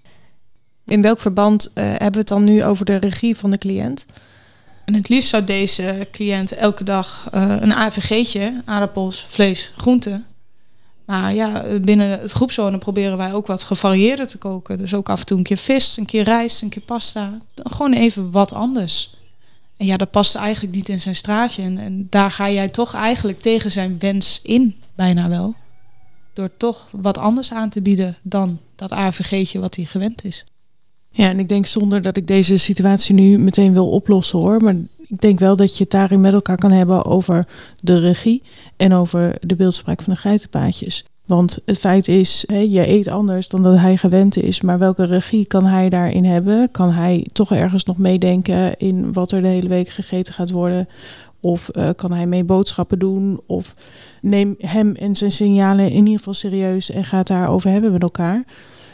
In 0.85 1.01
welk 1.01 1.19
verband 1.19 1.71
eh, 1.73 1.83
hebben 1.85 2.11
we 2.11 2.17
het 2.17 2.27
dan 2.27 2.43
nu 2.43 2.63
over 2.63 2.85
de 2.85 2.95
regie 2.95 3.37
van 3.37 3.51
de 3.51 3.57
cliënt? 3.57 4.05
En 4.85 4.93
het 4.93 5.09
liefst 5.09 5.29
zou 5.29 5.43
deze 5.43 6.07
cliënt 6.11 6.51
elke 6.51 6.83
dag 6.83 7.27
eh, 7.31 7.55
een 7.59 7.73
AVG'tje, 7.73 8.61
aardappels, 8.65 9.25
vlees, 9.29 9.71
groenten. 9.77 10.25
Maar 11.05 11.33
ja, 11.33 11.63
binnen 11.81 12.09
het 12.09 12.31
groepszone 12.31 12.77
proberen 12.77 13.17
wij 13.17 13.33
ook 13.33 13.47
wat 13.47 13.63
gevarieerder 13.63 14.27
te 14.27 14.37
koken. 14.37 14.77
Dus 14.77 14.93
ook 14.93 15.09
af 15.09 15.19
en 15.19 15.25
toe 15.25 15.37
een 15.37 15.43
keer 15.43 15.57
vis, 15.57 15.97
een 15.97 16.05
keer 16.05 16.23
rijst, 16.23 16.61
een 16.61 16.69
keer 16.69 16.81
pasta. 16.81 17.39
Gewoon 17.55 17.93
even 17.93 18.31
wat 18.31 18.53
anders. 18.53 19.15
En 19.77 19.85
ja, 19.85 19.97
dat 19.97 20.11
past 20.11 20.35
eigenlijk 20.35 20.75
niet 20.75 20.89
in 20.89 21.01
zijn 21.01 21.15
straatje. 21.15 21.63
En, 21.63 21.77
en 21.77 22.07
daar 22.09 22.31
ga 22.31 22.49
jij 22.49 22.69
toch 22.69 22.93
eigenlijk 22.93 23.41
tegen 23.41 23.71
zijn 23.71 23.99
wens 23.99 24.39
in, 24.43 24.75
bijna 24.95 25.29
wel. 25.29 25.55
Door 26.37 26.49
toch 26.57 26.87
wat 26.91 27.17
anders 27.17 27.53
aan 27.53 27.69
te 27.69 27.81
bieden 27.81 28.17
dan 28.21 28.59
dat 28.75 28.91
AVG'tje 28.91 29.59
wat 29.59 29.75
hij 29.75 29.85
gewend 29.85 30.23
is. 30.23 30.45
Ja, 31.09 31.29
en 31.29 31.39
ik 31.39 31.49
denk 31.49 31.65
zonder 31.65 32.01
dat 32.01 32.17
ik 32.17 32.27
deze 32.27 32.57
situatie 32.57 33.15
nu 33.15 33.37
meteen 33.37 33.73
wil 33.73 33.89
oplossen 33.89 34.39
hoor. 34.39 34.63
Maar 34.63 34.75
ik 35.07 35.21
denk 35.21 35.39
wel 35.39 35.55
dat 35.55 35.77
je 35.77 35.83
het 35.83 35.91
daarin 35.91 36.21
met 36.21 36.33
elkaar 36.33 36.57
kan 36.57 36.71
hebben 36.71 37.05
over 37.05 37.47
de 37.81 37.99
regie 37.99 38.43
en 38.75 38.93
over 38.93 39.37
de 39.41 39.55
beeldspraak 39.55 40.01
van 40.01 40.13
de 40.13 40.19
geitenpaadjes. 40.19 41.05
Want 41.25 41.59
het 41.65 41.77
feit 41.77 42.07
is, 42.07 42.43
je 42.47 42.87
eet 42.87 43.09
anders 43.09 43.47
dan 43.47 43.63
dat 43.63 43.77
hij 43.77 43.97
gewend 43.97 44.37
is. 44.37 44.61
Maar 44.61 44.79
welke 44.79 45.05
regie 45.05 45.45
kan 45.45 45.65
hij 45.65 45.89
daarin 45.89 46.25
hebben? 46.25 46.71
Kan 46.71 46.91
hij 46.91 47.27
toch 47.33 47.51
ergens 47.51 47.83
nog 47.83 47.97
meedenken 47.97 48.77
in 48.77 49.13
wat 49.13 49.31
er 49.31 49.41
de 49.41 49.47
hele 49.47 49.67
week 49.67 49.89
gegeten 49.89 50.33
gaat 50.33 50.51
worden? 50.51 50.87
Of 51.39 51.69
eh, 51.69 51.89
kan 51.95 52.11
hij 52.11 52.27
mee 52.27 52.43
boodschappen 52.43 52.99
doen? 52.99 53.39
Of 53.45 53.75
neem 54.21 54.55
hem 54.57 54.95
en 54.95 55.15
zijn 55.15 55.31
signalen 55.31 55.89
in 55.91 55.97
ieder 55.97 56.17
geval 56.17 56.33
serieus 56.33 56.91
en 56.91 57.03
ga 57.03 57.17
het 57.17 57.27
daarover 57.27 57.69
hebben 57.69 57.91
met 57.91 58.01
elkaar. 58.01 58.43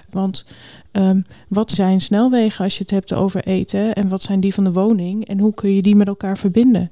Want 0.10 0.46
ehm, 0.92 1.22
wat 1.48 1.72
zijn 1.72 2.02
snelwegen 2.02 2.64
als 2.64 2.74
je 2.78 2.82
het 2.82 2.92
hebt 2.92 3.14
over 3.14 3.44
eten? 3.44 3.94
En 3.94 4.08
wat 4.08 4.22
zijn 4.22 4.40
die 4.40 4.54
van 4.54 4.64
de 4.64 4.72
woning? 4.72 5.28
En 5.28 5.40
hoe 5.40 5.54
kun 5.54 5.70
je 5.70 5.82
die 5.82 5.96
met 5.96 6.08
elkaar 6.08 6.38
verbinden? 6.38 6.92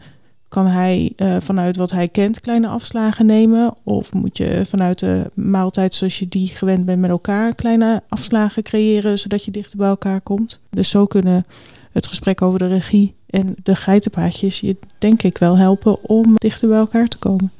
Kan 0.52 0.68
hij 0.68 1.14
eh, 1.16 1.38
vanuit 1.40 1.76
wat 1.76 1.92
hij 1.92 2.08
kent 2.08 2.40
kleine 2.40 2.68
afslagen 2.68 3.26
nemen? 3.26 3.74
Of 3.84 4.14
moet 4.14 4.38
je 4.38 4.66
vanuit 4.66 5.00
de 5.00 5.32
maaltijd 5.36 5.94
zoals 5.94 6.20
je 6.20 6.28
die 6.28 6.48
gewend 6.48 6.86
bent 6.86 7.00
met 7.00 7.10
elkaar 7.10 7.56
kleine 7.56 8.04
afslagen 8.10 8.64
creëren, 8.64 9.20
zodat 9.20 9.46
je 9.46 9.52
dichter 9.52 9.78
bij 9.78 9.88
elkaar 9.88 10.22
komt? 10.22 10.60
Dus 10.70 10.90
zo 10.90 11.06
kunnen 11.06 11.46
het 11.92 12.08
gesprek 12.08 12.42
over 12.42 12.60
de 12.60 12.66
regie 12.66 13.16
en 13.30 13.56
de 13.64 13.76
geitenpaadjes 13.76 14.60
je 14.60 14.78
denk 14.98 15.24
ik 15.24 15.38
wel 15.38 15.58
helpen 15.58 16.04
om 16.04 16.34
dichter 16.36 16.68
bij 16.68 16.78
elkaar 16.78 17.08
te 17.08 17.18
komen. 17.18 17.52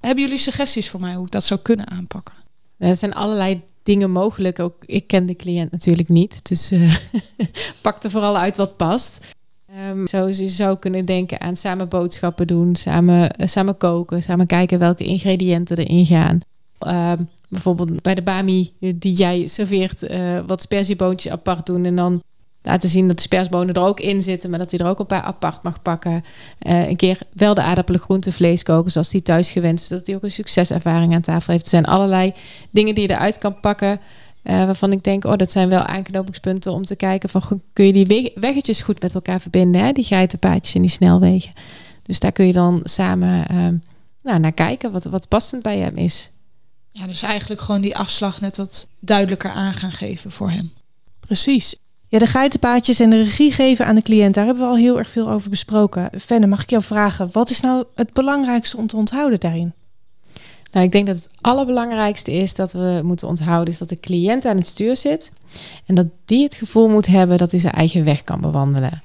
Hebben 0.00 0.24
jullie 0.24 0.38
suggesties 0.38 0.88
voor 0.88 1.00
mij 1.00 1.14
hoe 1.14 1.24
ik 1.24 1.32
dat 1.32 1.44
zou 1.44 1.60
kunnen 1.60 1.90
aanpakken? 1.90 2.34
Er 2.76 2.96
zijn 2.96 3.14
allerlei 3.14 3.62
dingen 3.82 4.10
mogelijk. 4.10 4.58
Ook 4.58 4.74
ik 4.84 5.06
ken 5.06 5.26
de 5.26 5.36
cliënt 5.36 5.70
natuurlijk 5.70 6.08
niet. 6.08 6.48
Dus 6.48 6.70
eh, 6.70 6.96
pak 7.82 8.02
er 8.02 8.10
vooral 8.10 8.38
uit 8.38 8.56
wat 8.56 8.76
past. 8.76 9.36
Ehm, 9.74 10.06
zo 10.06 10.26
je 10.26 10.48
zou 10.48 10.78
kunnen 10.78 11.04
denken 11.04 11.40
aan 11.40 11.56
samen 11.56 11.88
boodschappen 11.88 12.46
doen, 12.46 12.76
samen, 12.76 13.30
eh, 13.30 13.46
samen 13.46 13.76
koken, 13.76 14.22
samen 14.22 14.46
kijken 14.46 14.78
welke 14.78 15.04
ingrediënten 15.04 15.76
erin 15.76 16.06
gaan. 16.06 16.38
Ehm, 16.78 17.18
bijvoorbeeld 17.48 18.02
bij 18.02 18.14
de 18.14 18.22
bami 18.22 18.72
die 18.78 19.12
jij 19.12 19.46
serveert, 19.46 20.02
eh, 20.02 20.20
wat 20.46 20.62
sperzieboontjes 20.62 21.32
apart 21.32 21.66
doen 21.66 21.84
en 21.84 21.96
dan 21.96 22.22
laten 22.62 22.88
zien 22.88 23.06
dat 23.06 23.16
de 23.16 23.22
spersbonen 23.22 23.74
er 23.74 23.82
ook 23.82 24.00
in 24.00 24.22
zitten, 24.22 24.50
maar 24.50 24.58
dat 24.58 24.70
hij 24.70 24.80
er 24.80 24.86
ook 24.86 24.98
een 24.98 25.06
paar 25.06 25.22
apart 25.22 25.62
mag 25.62 25.82
pakken. 25.82 26.24
Eh, 26.58 26.88
een 26.88 26.96
keer 26.96 27.18
wel 27.32 27.54
de 27.54 27.62
aardappelen, 27.62 28.00
groente, 28.00 28.32
vlees 28.32 28.62
koken 28.62 28.90
zoals 28.90 29.12
hij 29.12 29.20
thuis 29.20 29.50
gewend 29.50 29.78
is, 29.78 29.86
zodat 29.86 30.06
hij 30.06 30.16
ook 30.16 30.22
een 30.22 30.30
succeservaring 30.30 31.14
aan 31.14 31.20
tafel 31.20 31.52
heeft. 31.52 31.64
Er 31.64 31.70
zijn 31.70 31.84
allerlei 31.84 32.32
dingen 32.70 32.94
die 32.94 33.08
je 33.08 33.14
eruit 33.14 33.38
kan 33.38 33.60
pakken. 33.60 34.00
Eh, 34.42 34.64
waarvan 34.64 34.92
ik 34.92 35.04
denk, 35.04 35.24
oh, 35.24 35.32
dat 35.36 35.50
zijn 35.50 35.68
wel 35.68 35.82
aanknopingspunten 35.82 36.72
om 36.72 36.82
te 36.82 36.96
kijken 36.96 37.28
van 37.28 37.42
goed, 37.42 37.60
kun 37.72 37.86
je 37.86 37.92
die 37.92 38.06
weg- 38.06 38.32
weggetjes 38.34 38.80
goed 38.80 39.02
met 39.02 39.14
elkaar 39.14 39.40
verbinden, 39.40 39.80
hè? 39.80 39.92
die 39.92 40.04
geitenpaadjes 40.04 40.74
en 40.74 40.80
die 40.80 40.90
snelwegen. 40.90 41.52
Dus 42.02 42.20
daar 42.20 42.32
kun 42.32 42.46
je 42.46 42.52
dan 42.52 42.80
samen 42.84 43.48
ehm, 43.48 43.74
nou, 44.22 44.40
naar 44.40 44.52
kijken 44.52 44.92
wat, 44.92 45.04
wat 45.04 45.28
passend 45.28 45.62
bij 45.62 45.78
hem 45.78 45.96
is. 45.96 46.30
Ja, 46.92 47.06
dus 47.06 47.22
eigenlijk 47.22 47.60
gewoon 47.60 47.80
die 47.80 47.96
afslag 47.96 48.40
net 48.40 48.56
wat 48.56 48.88
duidelijker 49.00 49.50
aan 49.50 49.74
gaan 49.74 49.92
geven 49.92 50.32
voor 50.32 50.50
hem. 50.50 50.72
Precies. 51.20 51.76
Ja, 52.08 52.18
de 52.18 52.26
geitenpaadjes 52.26 53.00
en 53.00 53.10
de 53.10 53.22
regie 53.22 53.52
geven 53.52 53.86
aan 53.86 53.94
de 53.94 54.02
cliënt, 54.02 54.34
daar 54.34 54.44
hebben 54.44 54.62
we 54.62 54.68
al 54.68 54.76
heel 54.76 54.98
erg 54.98 55.10
veel 55.10 55.30
over 55.30 55.50
besproken. 55.50 56.10
Fenne, 56.20 56.46
mag 56.46 56.62
ik 56.62 56.70
jou 56.70 56.82
vragen, 56.82 57.28
wat 57.32 57.50
is 57.50 57.60
nou 57.60 57.84
het 57.94 58.12
belangrijkste 58.12 58.76
om 58.76 58.86
te 58.86 58.96
onthouden 58.96 59.40
daarin? 59.40 59.72
Nou, 60.70 60.84
ik 60.84 60.92
denk 60.92 61.06
dat 61.06 61.16
het 61.16 61.28
allerbelangrijkste 61.40 62.32
is 62.32 62.54
dat 62.54 62.72
we 62.72 63.00
moeten 63.04 63.28
onthouden, 63.28 63.72
is 63.72 63.78
dat 63.78 63.88
de 63.88 64.00
cliënt 64.00 64.44
aan 64.44 64.56
het 64.56 64.66
stuur 64.66 64.96
zit. 64.96 65.32
En 65.86 65.94
dat 65.94 66.06
die 66.24 66.42
het 66.42 66.54
gevoel 66.54 66.88
moet 66.88 67.06
hebben 67.06 67.38
dat 67.38 67.50
hij 67.50 67.60
zijn 67.60 67.72
eigen 67.72 68.04
weg 68.04 68.24
kan 68.24 68.40
bewandelen. 68.40 69.02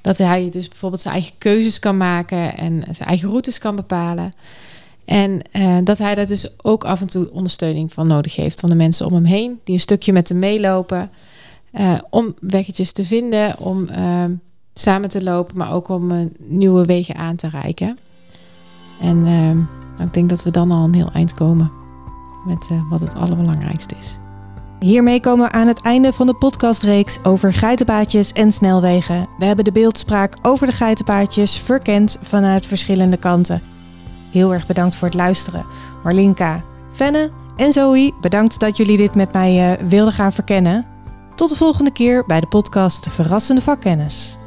Dat 0.00 0.18
hij 0.18 0.50
dus 0.50 0.68
bijvoorbeeld 0.68 1.02
zijn 1.02 1.14
eigen 1.14 1.34
keuzes 1.38 1.78
kan 1.78 1.96
maken 1.96 2.56
en 2.56 2.82
zijn 2.90 3.08
eigen 3.08 3.28
routes 3.28 3.58
kan 3.58 3.76
bepalen. 3.76 4.30
En 5.04 5.40
uh, 5.52 5.78
dat 5.84 5.98
hij 5.98 6.14
daar 6.14 6.26
dus 6.26 6.48
ook 6.62 6.84
af 6.84 7.00
en 7.00 7.06
toe 7.06 7.30
ondersteuning 7.30 7.92
van 7.92 8.06
nodig 8.06 8.36
heeft 8.36 8.60
van 8.60 8.68
de 8.68 8.74
mensen 8.74 9.06
om 9.06 9.12
hem 9.12 9.24
heen, 9.24 9.60
die 9.64 9.74
een 9.74 9.80
stukje 9.80 10.12
met 10.12 10.28
hem 10.28 10.38
meelopen. 10.38 11.10
Uh, 11.72 11.98
om 12.10 12.34
weggetjes 12.40 12.92
te 12.92 13.04
vinden, 13.04 13.58
om 13.58 13.88
uh, 13.90 14.24
samen 14.74 15.08
te 15.08 15.22
lopen, 15.22 15.56
maar 15.56 15.72
ook 15.72 15.88
om 15.88 16.32
nieuwe 16.38 16.84
wegen 16.84 17.16
aan 17.16 17.36
te 17.36 17.48
reiken. 17.48 17.98
En 19.00 19.26
nou, 19.96 20.08
ik 20.08 20.14
denk 20.14 20.28
dat 20.28 20.42
we 20.42 20.50
dan 20.50 20.70
al 20.70 20.84
een 20.84 20.94
heel 20.94 21.12
eind 21.12 21.34
komen 21.34 21.70
met 22.46 22.70
wat 22.90 23.00
het 23.00 23.14
allerbelangrijkste 23.14 23.94
is. 23.98 24.18
Hiermee 24.78 25.20
komen 25.20 25.46
we 25.46 25.52
aan 25.52 25.66
het 25.66 25.80
einde 25.80 26.12
van 26.12 26.26
de 26.26 26.34
podcastreeks 26.34 27.18
over 27.22 27.52
geitenpaadjes 27.52 28.32
en 28.32 28.52
snelwegen. 28.52 29.28
We 29.38 29.44
hebben 29.44 29.64
de 29.64 29.72
beeldspraak 29.72 30.36
over 30.42 30.66
de 30.66 30.72
geitenpaadjes 30.72 31.58
verkend 31.58 32.18
vanuit 32.22 32.66
verschillende 32.66 33.16
kanten. 33.16 33.62
Heel 34.30 34.52
erg 34.52 34.66
bedankt 34.66 34.96
voor 34.96 35.08
het 35.08 35.16
luisteren. 35.16 35.66
Marlinka, 36.02 36.62
Fenne 36.92 37.30
en 37.56 37.72
Zoe, 37.72 38.12
bedankt 38.20 38.60
dat 38.60 38.76
jullie 38.76 38.96
dit 38.96 39.14
met 39.14 39.32
mij 39.32 39.80
uh, 39.80 39.88
wilden 39.88 40.14
gaan 40.14 40.32
verkennen. 40.32 40.84
Tot 41.34 41.48
de 41.48 41.56
volgende 41.56 41.92
keer 41.92 42.26
bij 42.26 42.40
de 42.40 42.46
podcast 42.46 43.08
Verrassende 43.10 43.62
Vakkennis. 43.62 44.38